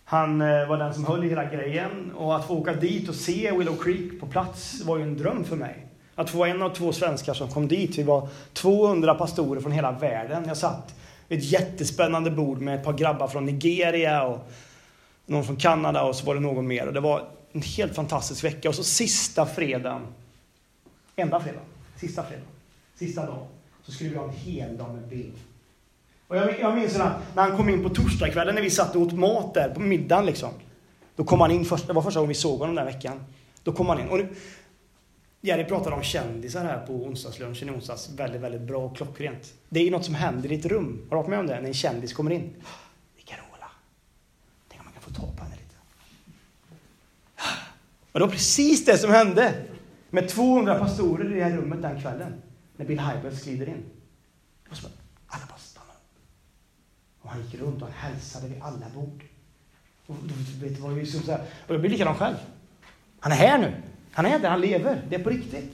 [0.04, 3.14] Han eh, var den som höll i hela grejen och att få åka dit och
[3.14, 5.86] se Willow Creek på plats var ju en dröm för mig.
[6.20, 7.98] Att få vara en av två svenskar som kom dit.
[7.98, 10.44] Vi var 200 pastorer från hela världen.
[10.46, 10.94] Jag satt
[11.28, 14.50] vid ett jättespännande bord med ett par grabbar från Nigeria och
[15.26, 16.86] någon från Kanada och så var det någon mer.
[16.86, 18.68] Och det var en helt fantastisk vecka.
[18.68, 20.02] Och så sista fredagen,
[21.16, 21.64] enda fredagen,
[21.96, 22.48] sista fredagen,
[22.94, 23.46] sista dagen,
[23.82, 25.32] så skulle vi ha en hel dag med Bill.
[26.28, 29.02] Och jag, jag minns när, när han kom in på torsdagskvällen när vi satt och
[29.02, 30.50] åt mat där på middagen liksom.
[31.16, 33.24] Då kom han in, först, det var första gången vi såg honom den veckan.
[33.62, 34.08] Då kom han in.
[34.08, 34.28] Och nu,
[35.40, 38.10] Jerry pratade om kändisar här på onsdagslunchen i onsdags.
[38.10, 39.54] Väldigt, väldigt bra och klockrent.
[39.68, 41.06] Det är något som händer i ett rum.
[41.10, 41.60] Har du varit med om det?
[41.60, 42.54] När en kändis kommer in.
[43.16, 43.70] Det är Carola.
[44.68, 45.74] Tänk om man kan få ta på henne lite.
[48.12, 49.64] Och det var precis det som hände
[50.10, 52.42] med 200 pastorer i det här rummet den kvällen.
[52.76, 53.84] När Bill Hybels glider in.
[54.70, 54.92] Och så bara,
[55.26, 56.18] alla bara stannar upp.
[57.20, 59.24] Och han gick runt och han hälsade vid alla bord.
[60.06, 60.16] Och
[60.62, 62.36] vet, det var ju som så här, och jag blev likadan själv.
[63.20, 63.82] Han är här nu.
[64.12, 65.06] Han är där, han lever.
[65.08, 65.72] Det är på riktigt.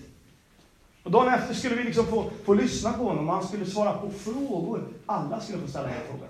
[1.03, 3.93] Och dagen efter skulle vi liksom få, få lyssna på honom och han skulle svara
[3.93, 4.89] på frågor.
[5.07, 6.29] Alla skulle få ställa den här frågan.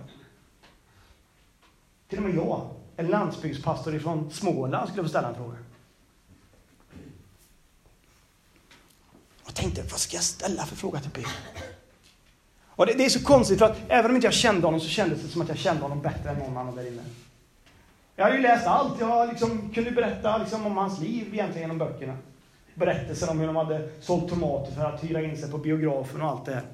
[2.08, 5.56] Till och med jag, en landsbygdspastor ifrån Småland, skulle få ställa en fråga.
[9.42, 11.26] Och tänkte, vad ska jag ställa för fråga till Bill?
[12.66, 14.88] Och det, det, är så konstigt, för att även om inte jag kände honom så
[14.88, 17.02] kändes det som att jag kände honom bättre än någon annan där inne.
[18.16, 19.00] Jag hade ju läst allt.
[19.00, 22.16] Jag liksom kunde berätta liksom om hans liv egentligen genom böckerna.
[22.74, 26.28] Berättelsen om hur de hade sålt tomater för att hyra in sig på biografen och
[26.28, 26.64] allt det här.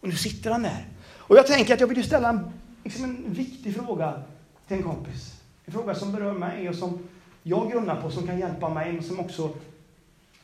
[0.00, 0.86] Och nu sitter han där.
[1.16, 2.52] Och jag tänker att jag vill ställa en,
[2.84, 4.22] liksom en viktig fråga
[4.68, 5.40] till en kompis.
[5.64, 7.08] En fråga som berör mig och som
[7.42, 9.50] jag grunnar på, som kan hjälpa mig, men som också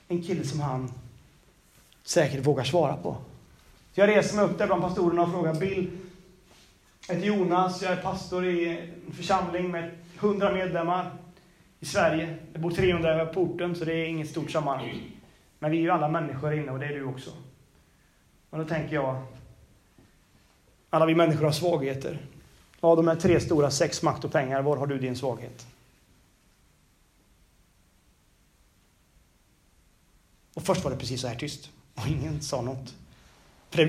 [0.09, 0.93] en kille som han
[2.03, 3.17] säkert vågar svara på.
[3.95, 5.91] Så jag reser mig upp där bland pastorerna och frågar Bill,
[7.09, 9.91] jag heter Jonas, jag är pastor i en församling med
[10.21, 11.11] 100 medlemmar
[11.81, 12.37] i Sverige.
[12.53, 15.11] Det bor 300 på orten, så det är inget stort sammanhang.
[15.59, 17.31] Men vi är ju alla människor inne och det är du också.
[18.51, 19.23] Och då tänker jag,
[20.91, 22.19] alla vi människor har svagheter.
[22.81, 25.67] Av de här tre stora, sex, makt och pengar, var har du din svaghet?
[30.55, 31.71] Och först var det precis så här tyst.
[31.95, 32.95] Och ingen sa något.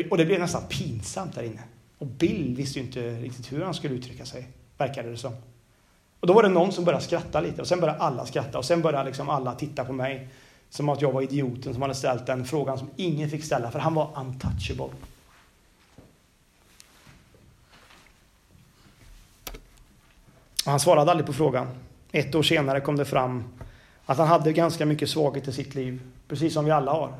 [0.09, 1.63] och det blev nästan pinsamt där inne.
[1.97, 5.33] Och Bill visste ju inte riktigt hur han skulle uttrycka sig, verkade det som.
[6.19, 8.65] Och då var det någon som började skratta lite och sen började alla skratta och
[8.65, 10.29] sen började liksom alla titta på mig
[10.69, 13.79] som att jag var idioten som hade ställt den frågan som ingen fick ställa för
[13.79, 14.89] han var untouchable.
[20.65, 21.67] Och han svarade aldrig på frågan.
[22.11, 23.43] Ett år senare kom det fram
[24.05, 27.13] att han hade ganska mycket svaghet i sitt liv, precis som vi alla har.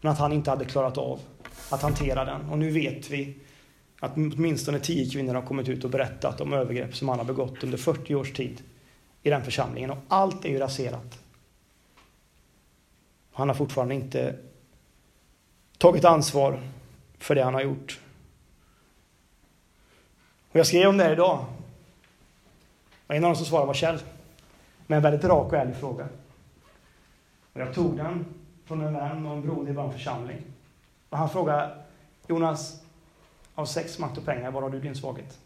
[0.00, 1.20] Men att han inte hade klarat av
[1.70, 2.50] att hantera den.
[2.50, 3.38] Och nu vet vi
[4.02, 7.64] att åtminstone tio kvinnor har kommit ut och berättat om övergrepp som han har begått
[7.64, 8.62] under 40 års tid
[9.22, 9.90] i den församlingen.
[9.90, 11.18] Och allt är ju raserat.
[13.32, 14.38] Han har fortfarande inte
[15.78, 16.60] tagit ansvar
[17.18, 18.00] för det han har gjort.
[20.50, 21.44] Och jag skrev om det här idag.
[23.06, 23.98] Och en av dem som svarade var Kjell.
[24.86, 26.08] Med en väldigt rak och ärlig fråga.
[27.52, 28.24] Och jag tog den
[28.64, 30.42] från en vän och en broder i vår församling.
[31.08, 31.76] Och han frågade
[32.26, 32.81] Jonas,
[33.54, 35.38] av sex, makt och pengar, var har du din svaghet?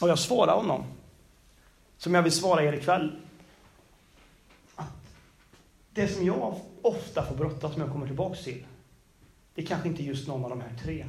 [0.00, 0.84] Och jag svarar honom,
[1.96, 3.20] som jag vill svara er ikväll,
[4.76, 4.92] att
[5.90, 8.66] det som jag ofta får brottas med och kommer tillbaka till,
[9.54, 11.06] det är kanske inte just någon av de här tre,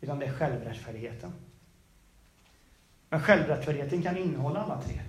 [0.00, 1.32] utan det är självrättfärdigheten.
[3.08, 5.00] Men självrättfärdigheten kan innehålla alla tre.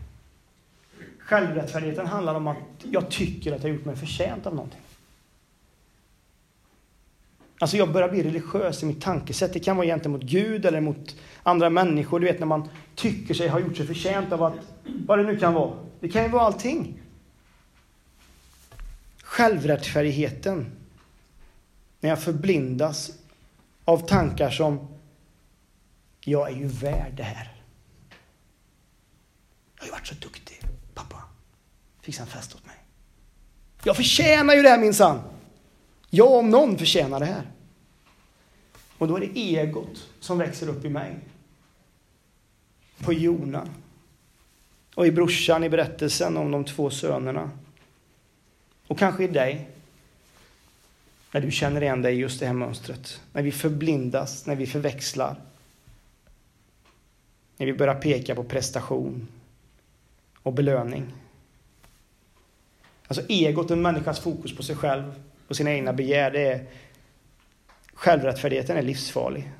[1.19, 4.81] Självrättfärdigheten handlar om att jag tycker att jag gjort mig förtjänt av någonting.
[7.59, 9.53] Alltså jag börjar bli religiös i mitt tankesätt.
[9.53, 12.19] Det kan vara gentemot Gud eller mot andra människor.
[12.19, 14.53] Du vet när man tycker sig ha gjort sig förtjänt av att,
[15.05, 15.73] vad det nu kan vara.
[15.99, 17.01] Det kan ju vara allting.
[19.23, 20.71] Självrättfärdigheten.
[21.99, 23.11] När jag förblindas
[23.85, 24.87] av tankar som,
[26.21, 27.51] jag är ju värd det här.
[29.75, 30.61] Jag har ju varit så duktig,
[30.93, 31.23] pappa.
[32.01, 32.75] Fixa en fest åt mig.
[33.83, 35.19] Jag förtjänar ju det här minsann.
[36.15, 37.51] Jag om någon förtjänar det här.
[38.97, 41.15] Och då är det egot som växer upp i mig.
[42.97, 43.67] På Jona.
[44.95, 47.51] Och i brorsan i berättelsen om de två sönerna.
[48.87, 49.69] Och kanske i dig.
[51.31, 53.21] När du känner igen dig i just det här mönstret.
[53.33, 55.35] När vi förblindas, när vi förväxlar.
[57.57, 59.27] När vi börjar peka på prestation
[60.43, 61.05] och belöning.
[63.07, 65.13] Alltså egot, en människas fokus på sig själv,
[65.47, 66.65] på sina egna begär, det är
[67.93, 69.51] självrättfärdigheten är livsfarlig.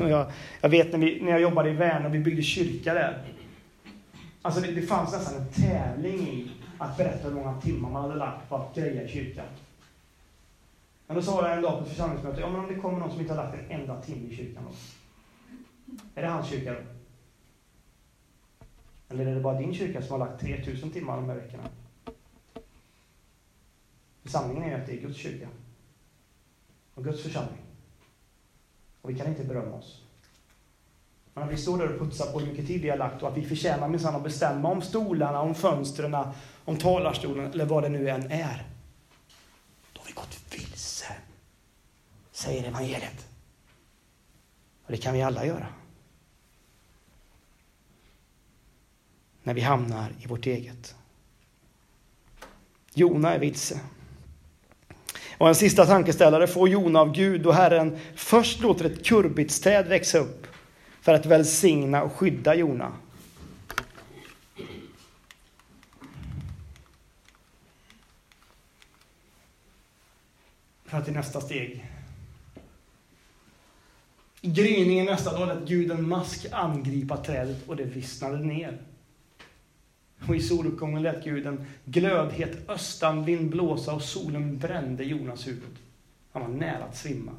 [0.00, 0.26] Jag,
[0.60, 3.22] jag vet när, vi, när jag jobbade i Värnamo och vi byggde kyrka där.
[4.42, 8.14] Alltså det, det fanns nästan en tävling i att berätta hur många timmar man hade
[8.14, 9.46] lagt på att greja i kyrkan.
[11.06, 13.10] Men då sa jag en dag på ett församlingsmöte, ja men om det kommer någon
[13.10, 14.74] som inte har lagt en enda timme i kyrkan då?
[16.14, 16.78] Är det hans kyrka då?
[19.08, 21.62] Eller är det bara din kyrka som har lagt 3000 timmar de här veckorna?
[24.24, 25.48] Sanningen är ju att det är Guds kyrka.
[26.94, 27.62] Och Guds församling.
[29.02, 30.04] Och vi kan inte berömma oss.
[31.34, 33.28] Men när vi står där och putsar på hur mycket tid vi har lagt och
[33.28, 36.16] att vi förtjänar minsann att bestämma om stolarna, om fönstren,
[36.64, 38.66] om talarstolen eller vad det nu än är.
[39.92, 41.06] Då har vi gått vilse,
[42.32, 43.26] säger evangeliet.
[44.84, 45.66] Och det kan vi alla göra.
[49.42, 50.94] När vi hamnar i vårt eget.
[52.94, 53.80] Jona är vilse.
[55.38, 60.18] Och en sista tankeställare får Jona av Gud och Herren först låter ett kurbitsträd växa
[60.18, 60.46] upp
[61.00, 62.92] för att välsigna och skydda Jona.
[70.84, 71.84] För att i nästa steg
[74.44, 78.78] i gryningen nästa dag lät Gud en mask angripa trädet och det vissnade ner.
[80.28, 85.78] Och i soluppgången lät Gud en glödhet östanvind blåsa och solen brände Jonas huvud.
[86.32, 87.32] Han var nära att svimma.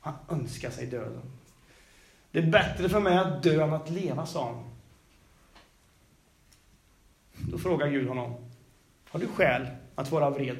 [0.00, 1.22] Han önskade sig döden.
[2.30, 4.64] Det är bättre för mig att dö än att leva, sa han.
[7.50, 8.34] Då frågar Gud honom,
[9.08, 10.58] har du skäl att vara vred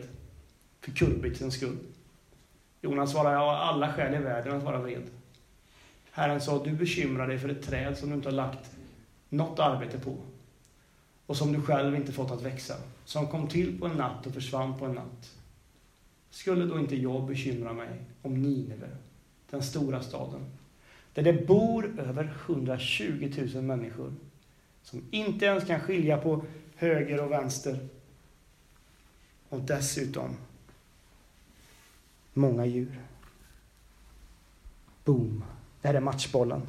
[0.80, 1.78] för kurbitens skull?
[2.80, 5.02] Jonas svarar, jag har alla skäl i världen att vara vred.
[6.10, 8.70] Herren sa, du bekymrar dig för ett träd som du inte har lagt
[9.28, 10.16] något arbete på
[11.26, 12.74] och som du själv inte fått att växa,
[13.04, 15.34] som kom till på en natt och försvann på en natt.
[16.30, 18.88] Skulle då inte jag bekymra mig om Nineve,
[19.50, 20.44] den stora staden,
[21.14, 24.14] där det bor över 120 000 människor,
[24.82, 26.44] som inte ens kan skilja på
[26.76, 27.88] höger och vänster,
[29.48, 30.36] och dessutom
[32.32, 33.00] många djur.
[35.04, 35.44] Boom!
[35.82, 36.62] Det här är matchbollen.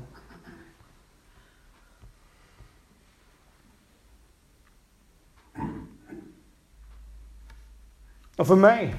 [8.38, 8.96] Och för mig,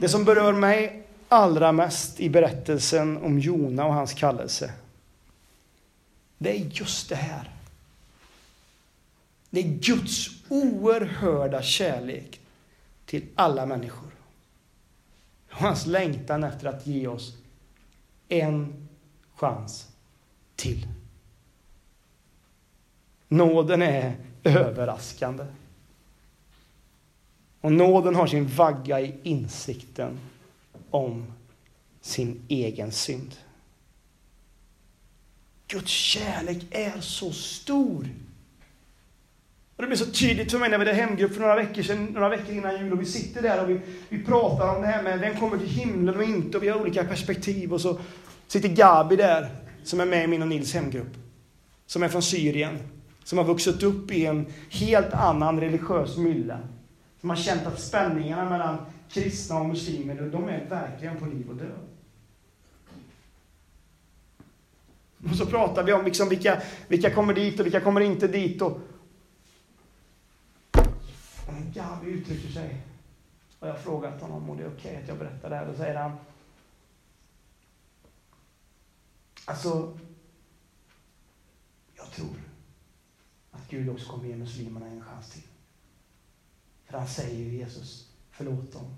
[0.00, 4.72] det som berör mig allra mest i berättelsen om Jona och hans kallelse,
[6.38, 7.50] det är just det här.
[9.50, 12.40] Det är Guds oerhörda kärlek
[13.06, 14.10] till alla människor.
[15.50, 17.36] Och hans längtan efter att ge oss
[18.28, 18.88] en
[19.34, 19.88] chans
[20.56, 20.88] till.
[23.28, 25.44] Nåden är överraskande.
[27.62, 30.18] Och nåden har sin vagga i insikten
[30.90, 31.26] om
[32.00, 33.34] sin egen synd.
[35.68, 38.08] Guds kärlek är så stor.
[39.76, 42.04] Och det blev så tydligt för mig när vi hade hemgrupp för några veckor sedan,
[42.04, 45.02] några veckor innan jul, och vi sitter där och vi, vi pratar om det här
[45.02, 47.72] med vem kommer till himlen och inte, och vi har olika perspektiv.
[47.72, 47.98] Och så
[48.46, 49.48] sitter Gabi där,
[49.84, 51.16] som är med i min och Nils hemgrupp,
[51.86, 52.78] som är från Syrien,
[53.24, 56.58] som har vuxit upp i en helt annan religiös mylla.
[57.22, 61.56] Som har känt att spänningarna mellan kristna och muslimer, de är verkligen på liv och
[61.56, 61.88] död.
[65.30, 68.62] Och så pratar vi om liksom vilka, vilka kommer dit och vilka kommer inte dit.
[68.62, 68.80] Och,
[71.48, 72.82] En Gabi uttrycker sig.
[73.58, 75.66] Och jag har frågat honom och det är okej okay att jag berättar det här.
[75.66, 76.12] Då säger han.
[79.44, 79.98] Alltså,
[81.96, 82.36] jag tror
[83.50, 85.51] att Gud också kommer ge muslimerna en chans till.
[86.92, 88.96] För han säger ju Jesus, förlåt dem.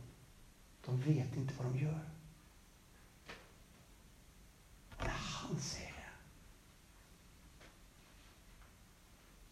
[0.87, 2.01] De vet inte vad de gör.
[4.99, 6.11] Och när han säger det,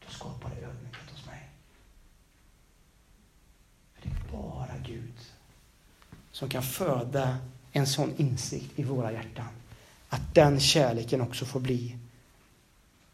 [0.06, 1.50] då skapar det ödmjukhet hos mig.
[3.94, 5.14] För det är bara Gud
[6.32, 7.38] som kan föda
[7.72, 9.48] en sån insikt i våra hjärtan.
[10.08, 11.98] Att den kärleken också får bli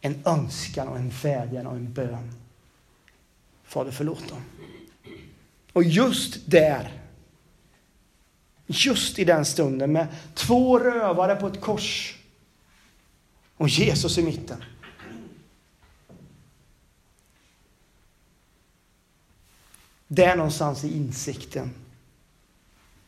[0.01, 2.35] en önskan och en vädjan och en bön.
[3.65, 4.43] Fader förlåt dem.
[5.73, 7.03] Och just där,
[8.67, 12.19] just i den stunden med två rövare på ett kors
[13.57, 14.65] och Jesus i mitten.
[20.09, 21.71] Där någonstans i insikten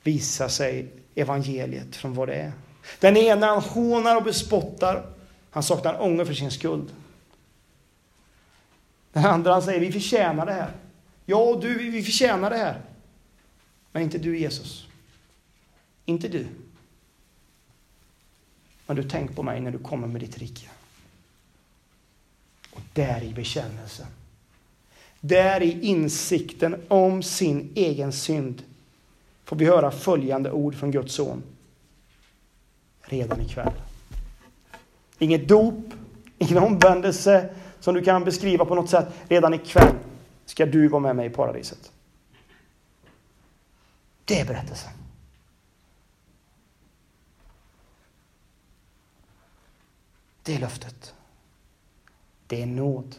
[0.02, 2.52] visar sig evangeliet från vad det är.
[3.00, 5.06] Den ena han hånar och bespottar.
[5.50, 6.90] Han saknar ånger för sin skuld.
[9.12, 10.72] Den andra han säger vi förtjänar det här.
[11.30, 12.80] Ja, du, vi förtjänar det här.
[13.92, 14.86] Men inte du Jesus.
[16.04, 16.46] Inte du.
[18.86, 20.66] Men du tänk på mig när du kommer med ditt rike.
[22.70, 24.06] Och där i bekännelsen.
[25.20, 28.62] Där i insikten om sin egen synd
[29.44, 31.42] får vi höra följande ord från Guds son.
[33.02, 33.72] Redan ikväll.
[35.18, 35.94] Inget dop,
[36.38, 39.08] ingen omvändelse som du kan beskriva på något sätt.
[39.28, 39.96] Redan ikväll
[40.50, 41.92] ska du vara med mig i paradiset.
[44.24, 44.92] Det är berättelsen.
[50.42, 51.14] Det är löftet.
[52.46, 53.16] Det är nåd.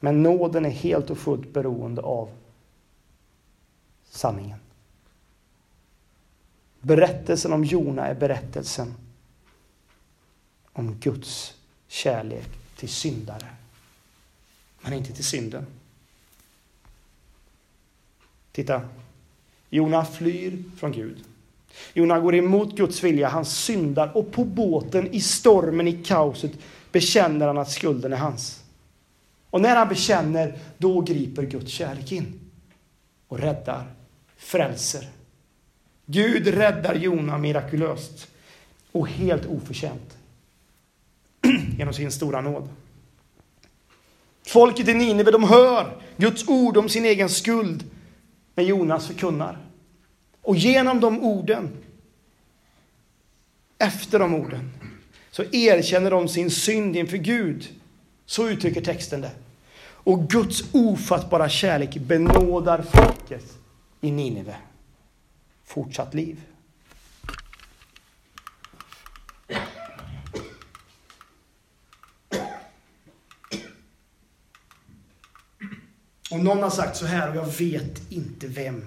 [0.00, 2.30] Men nåden är helt och fullt beroende av
[4.04, 4.58] sanningen.
[6.80, 8.94] Berättelsen om Jona är berättelsen
[10.72, 11.54] om Guds
[11.88, 13.48] kärlek till syndare,
[14.88, 15.66] men inte till synden.
[18.52, 18.82] Titta,
[19.70, 21.24] Jona flyr från Gud.
[21.92, 26.52] Jona går emot Guds vilja, han syndar och på båten, i stormen, i kaoset
[26.92, 28.64] bekänner han att skulden är hans.
[29.50, 32.40] Och när han bekänner, då griper Guds kärlek in
[33.28, 33.92] och räddar,
[34.36, 35.08] frälser.
[36.06, 38.28] Gud räddar Jona mirakulöst
[38.92, 40.16] och helt oförtjänt
[41.78, 42.68] genom sin stora nåd.
[44.48, 47.84] Folket i Nineve, de hör Guds ord om sin egen skuld
[48.54, 49.58] när Jonas förkunnar.
[50.42, 51.76] Och genom de orden,
[53.78, 54.70] efter de orden,
[55.30, 57.68] så erkänner de sin synd inför Gud.
[58.26, 59.30] Så uttrycker texten det.
[59.80, 63.58] Och Guds ofattbara kärlek benådar folket
[64.00, 64.56] i Nineve.
[65.64, 66.40] Fortsatt liv.
[76.38, 78.84] Och någon har sagt så här och jag vet inte vem.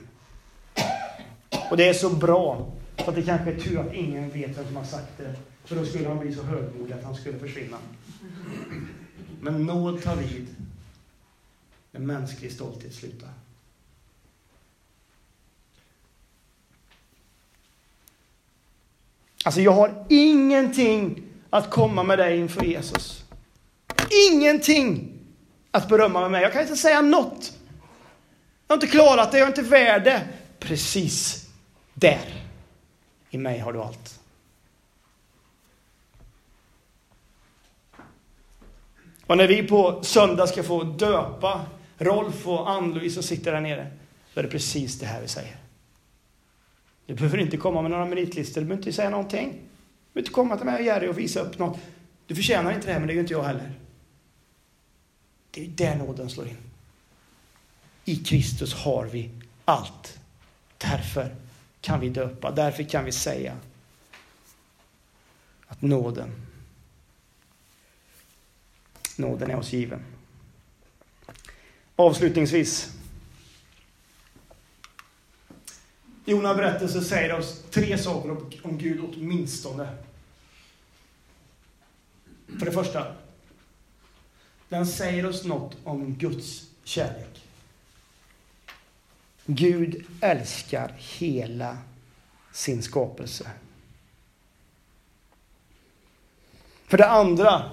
[1.72, 4.66] Och det är så bra så att det kanske är tur att ingen vet vem
[4.66, 5.36] som har sagt det.
[5.66, 7.78] För då skulle han bli så högmodig att han skulle försvinna.
[9.42, 10.48] Men nåd tar vid
[11.92, 13.30] när mänsklig stolthet slutar.
[19.46, 23.26] Alltså jag har ingenting att komma med dig inför Jesus.
[24.32, 25.11] Ingenting
[25.72, 26.42] att berömma med mig.
[26.42, 27.54] Jag kan inte säga något.
[28.68, 30.28] Jag har inte klarat det, jag är inte värd det.
[30.60, 31.50] Precis
[31.94, 32.44] där.
[33.30, 34.20] I mig har du allt.
[39.26, 41.66] Och när vi på söndag ska få döpa
[41.98, 43.92] Rolf och Ann-Louise som sitter där nere,
[44.34, 45.56] då är det precis det här vi säger.
[47.06, 49.50] Du behöver inte komma med några meritlistor, du behöver inte säga någonting.
[49.50, 51.80] Du behöver inte komma till mig och Jerry och visa upp något.
[52.28, 53.72] Du förtjänar inte det här, men det gör inte jag heller.
[55.52, 56.58] Det är där nåden slår in.
[58.06, 59.30] I Kristus har vi
[59.66, 60.20] allt.
[60.78, 61.36] Därför
[61.82, 63.58] kan vi döpa, därför kan vi säga
[65.68, 66.48] att nåden,
[69.18, 70.06] nåden är oss given.
[71.96, 72.98] Avslutningsvis.
[76.26, 79.98] Jona berättelse säger oss tre saker om Gud åtminstone.
[82.60, 83.16] För det första,
[84.72, 87.46] den säger oss något om Guds kärlek.
[89.46, 91.78] Gud älskar hela
[92.52, 93.52] sin skapelse.
[96.86, 97.72] För det andra,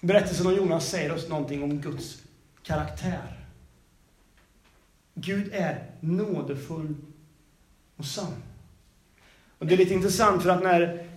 [0.00, 2.22] berättelsen om Jonas säger oss någonting om Guds
[2.62, 3.46] karaktär.
[5.14, 6.94] Gud är nådefull
[7.96, 8.42] och sann.
[9.58, 11.09] Och det är lite intressant för att när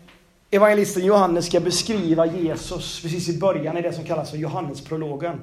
[0.56, 5.41] evangelisten Johannes ska beskriva Jesus precis i början i det som kallas för Johannesprologen.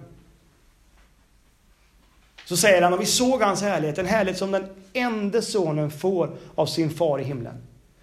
[2.45, 6.37] Så säger han, och vi såg hans härlighet, en härlighet som den enda sonen får
[6.55, 7.55] av sin far i himlen.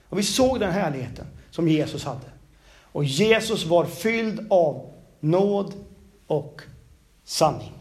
[0.09, 2.31] Och vi såg den härligheten som Jesus hade.
[2.81, 5.73] Och Jesus var fylld av nåd
[6.27, 6.61] och
[7.23, 7.76] sanning.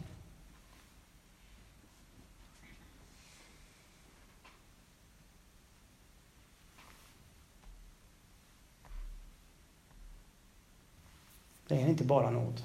[11.67, 12.63] Det är inte bara nåd.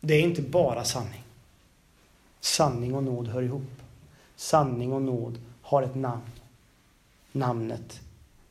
[0.00, 1.22] Det är inte bara sanning.
[2.40, 3.82] Sanning och nåd hör ihop.
[4.36, 6.30] Sanning och nåd har ett namn.
[7.32, 8.00] Namnet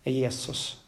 [0.03, 0.81] är Jesus.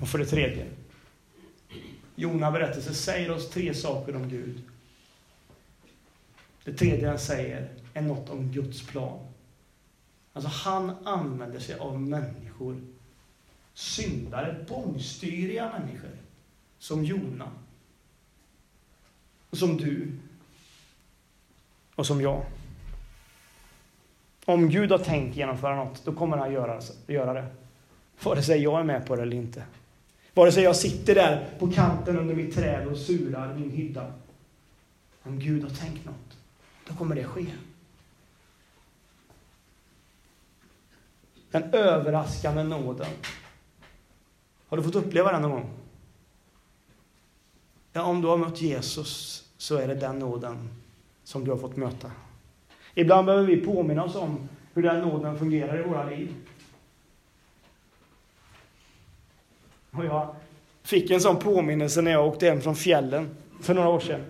[0.00, 0.66] Och för det tredje.
[2.14, 4.62] Jona berättelse säger oss tre saker om Gud.
[6.64, 9.27] Det tredje han säger är något om Guds plan.
[10.38, 12.80] Alltså han använder sig av människor,
[13.74, 16.10] syndare, bångstyriga människor,
[16.78, 17.50] som Jona.
[19.50, 20.12] Och som du.
[21.94, 22.46] Och som jag.
[24.44, 27.46] Om Gud har tänkt genomföra något, då kommer han göra, göra det.
[28.22, 29.62] Vare sig jag är med på det eller inte.
[30.34, 34.12] Vare sig jag sitter där på kanten under mitt träd och surar min hydda.
[35.22, 36.38] Om Gud har tänkt något,
[36.88, 37.46] då kommer det ske.
[41.50, 43.06] Den överraskande nåden.
[44.68, 45.70] Har du fått uppleva den någon gång?
[47.92, 50.68] Ja, om du har mött Jesus så är det den nåden
[51.24, 52.10] som du har fått möta.
[52.94, 56.34] Ibland behöver vi påminna oss om hur den nåden fungerar i våra liv.
[59.90, 60.34] Och jag
[60.82, 64.20] fick en sån påminnelse när jag åkte hem från fjällen för några år sedan.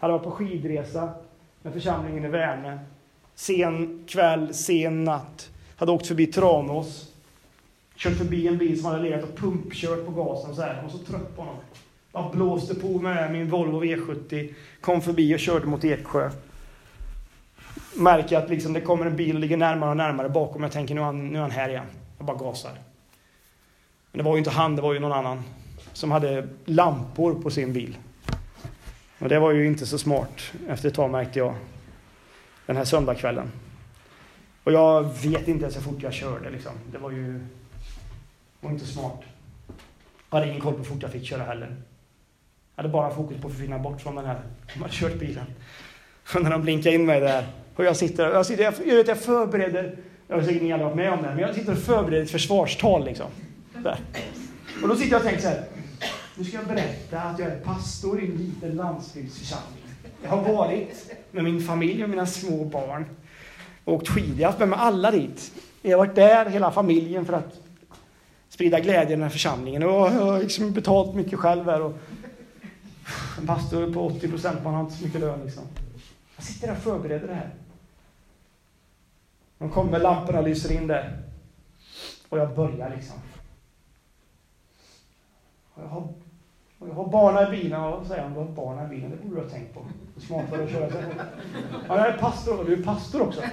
[0.00, 1.14] Jag hade varit på skidresa
[1.62, 2.78] med församlingen i Värne.
[3.34, 5.50] Sen kväll, sen natt.
[5.76, 7.12] Hade åkt förbi Tranås.
[7.96, 10.74] Kört förbi en bil som hade legat och pumpkört på gasen så här.
[10.74, 11.56] Jag var så trött på honom.
[12.12, 14.54] Jag blåste på med min Volvo V70.
[14.80, 16.30] Kom förbi och körde mot Eksjö.
[17.94, 20.62] Märker att liksom det kommer en bil och ligger närmare och närmare bakom.
[20.62, 21.86] Jag tänker nu är han, nu är han här igen.
[22.18, 22.72] Jag bara gasar.
[24.12, 25.42] Men det var ju inte han, det var ju någon annan.
[25.92, 27.96] Som hade lampor på sin bil.
[29.18, 30.40] Och det var ju inte så smart.
[30.68, 31.54] Efter ett tag märkte jag.
[32.66, 33.50] Den här söndagskvällen.
[34.64, 36.72] Och jag vet inte ens hur fort jag körde liksom.
[36.92, 37.40] Det var ju
[38.60, 39.20] var inte smart.
[40.30, 41.76] Jag hade ingen koll på hur fort jag fick köra heller.
[42.76, 44.40] Jag hade bara fokus på att försvinna bort från den här
[44.72, 45.44] som hade kört bilen.
[46.34, 47.46] Och när de blinkade in mig där
[47.76, 49.98] och jag sitter, jag, sitter, jag, jag, jag förbereder,
[50.28, 52.30] jag har säkert ni aldrig varit med om det, men jag sitter och förbereder ett
[52.30, 53.26] försvarstal liksom.
[53.82, 53.98] Där.
[54.82, 55.64] Och då sitter jag och tänker så här,
[56.36, 59.84] nu ska jag berätta att jag är pastor i en liten landsbygdsförsamling.
[60.22, 63.04] Jag har varit med min familj och mina små barn
[63.84, 64.40] åkt skidor.
[64.40, 65.52] Jag har haft med mig alla dit.
[65.82, 67.60] Jag har varit där, hela familjen, för att
[68.48, 69.82] sprida glädje i den här församlingen.
[69.82, 71.82] Och jag har liksom betalt mycket själv här.
[71.82, 71.98] Och
[73.38, 75.62] en pastor på 80 procent, man har inte så mycket lön liksom.
[76.36, 77.50] Jag sitter där och förbereder det här.
[79.58, 81.22] De kommer, lamporna lyser in där.
[82.28, 83.16] Och jag börjar liksom.
[85.74, 86.08] Och jag har,
[86.84, 87.80] och jag har barnen i bilen.
[87.80, 89.10] Och säger han, du har barnen i bilen.
[89.10, 89.86] Det borde du ha tänkt på.
[90.16, 90.96] Smart för att köra så.
[91.88, 92.58] Ja, jag är pastor.
[92.58, 93.40] Och du är pastor också.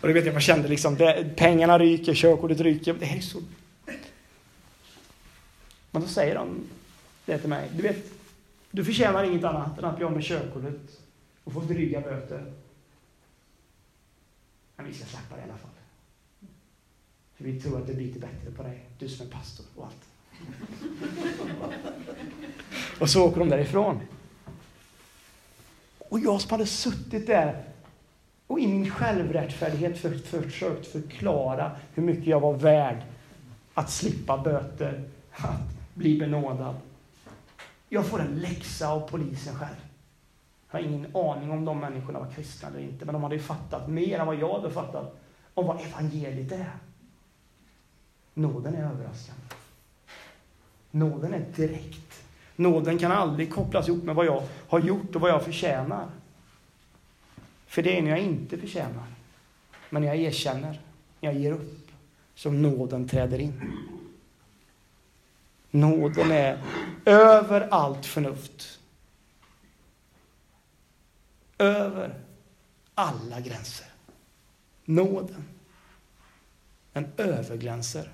[0.00, 2.94] och det vet jag, man kände liksom, det, pengarna ryker, körkortet ryker.
[2.94, 3.38] Det är så...
[5.90, 6.60] Men då säger de
[7.24, 7.70] det till mig.
[7.76, 8.04] Du vet,
[8.70, 11.00] du förtjänar inget annat än att bli av med körkortet
[11.44, 12.52] och få dryga böter.
[14.76, 15.75] Men vi ska släppa det i alla fall.
[17.36, 19.86] För vi tror att det blir lite bättre på dig, du som är pastor och
[19.86, 20.06] allt.
[23.00, 24.00] och så åker de därifrån.
[25.98, 27.64] Och jag som hade suttit där
[28.46, 33.02] och i min självrättfärdighet för, försökt förklara hur mycket jag var värd
[33.74, 36.74] att slippa böter, att bli benådad.
[37.88, 39.76] Jag får en läxa av polisen själv.
[40.70, 43.42] Jag har ingen aning om de människorna var kristna eller inte, men de hade ju
[43.42, 45.16] fattat mer än vad jag hade fattat
[45.54, 46.70] om vad evangeliet är.
[48.38, 49.42] Nåden är överraskande.
[50.90, 52.24] Nåden är direkt.
[52.56, 56.08] Nåden kan aldrig kopplas ihop med vad jag har gjort och vad jag förtjänar.
[57.66, 59.04] För det är när jag inte förtjänar.
[59.90, 60.80] Men när jag erkänner,
[61.20, 61.88] när jag ger upp,
[62.34, 63.72] som nåden träder in.
[65.70, 66.62] Nåden är
[67.04, 68.80] över allt förnuft.
[71.58, 72.14] Över
[72.94, 73.86] alla gränser.
[74.84, 75.44] Nåden.
[76.92, 78.10] Den överglänser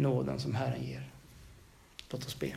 [0.00, 1.10] nåden som Herren ger.
[2.10, 2.56] Låt oss be.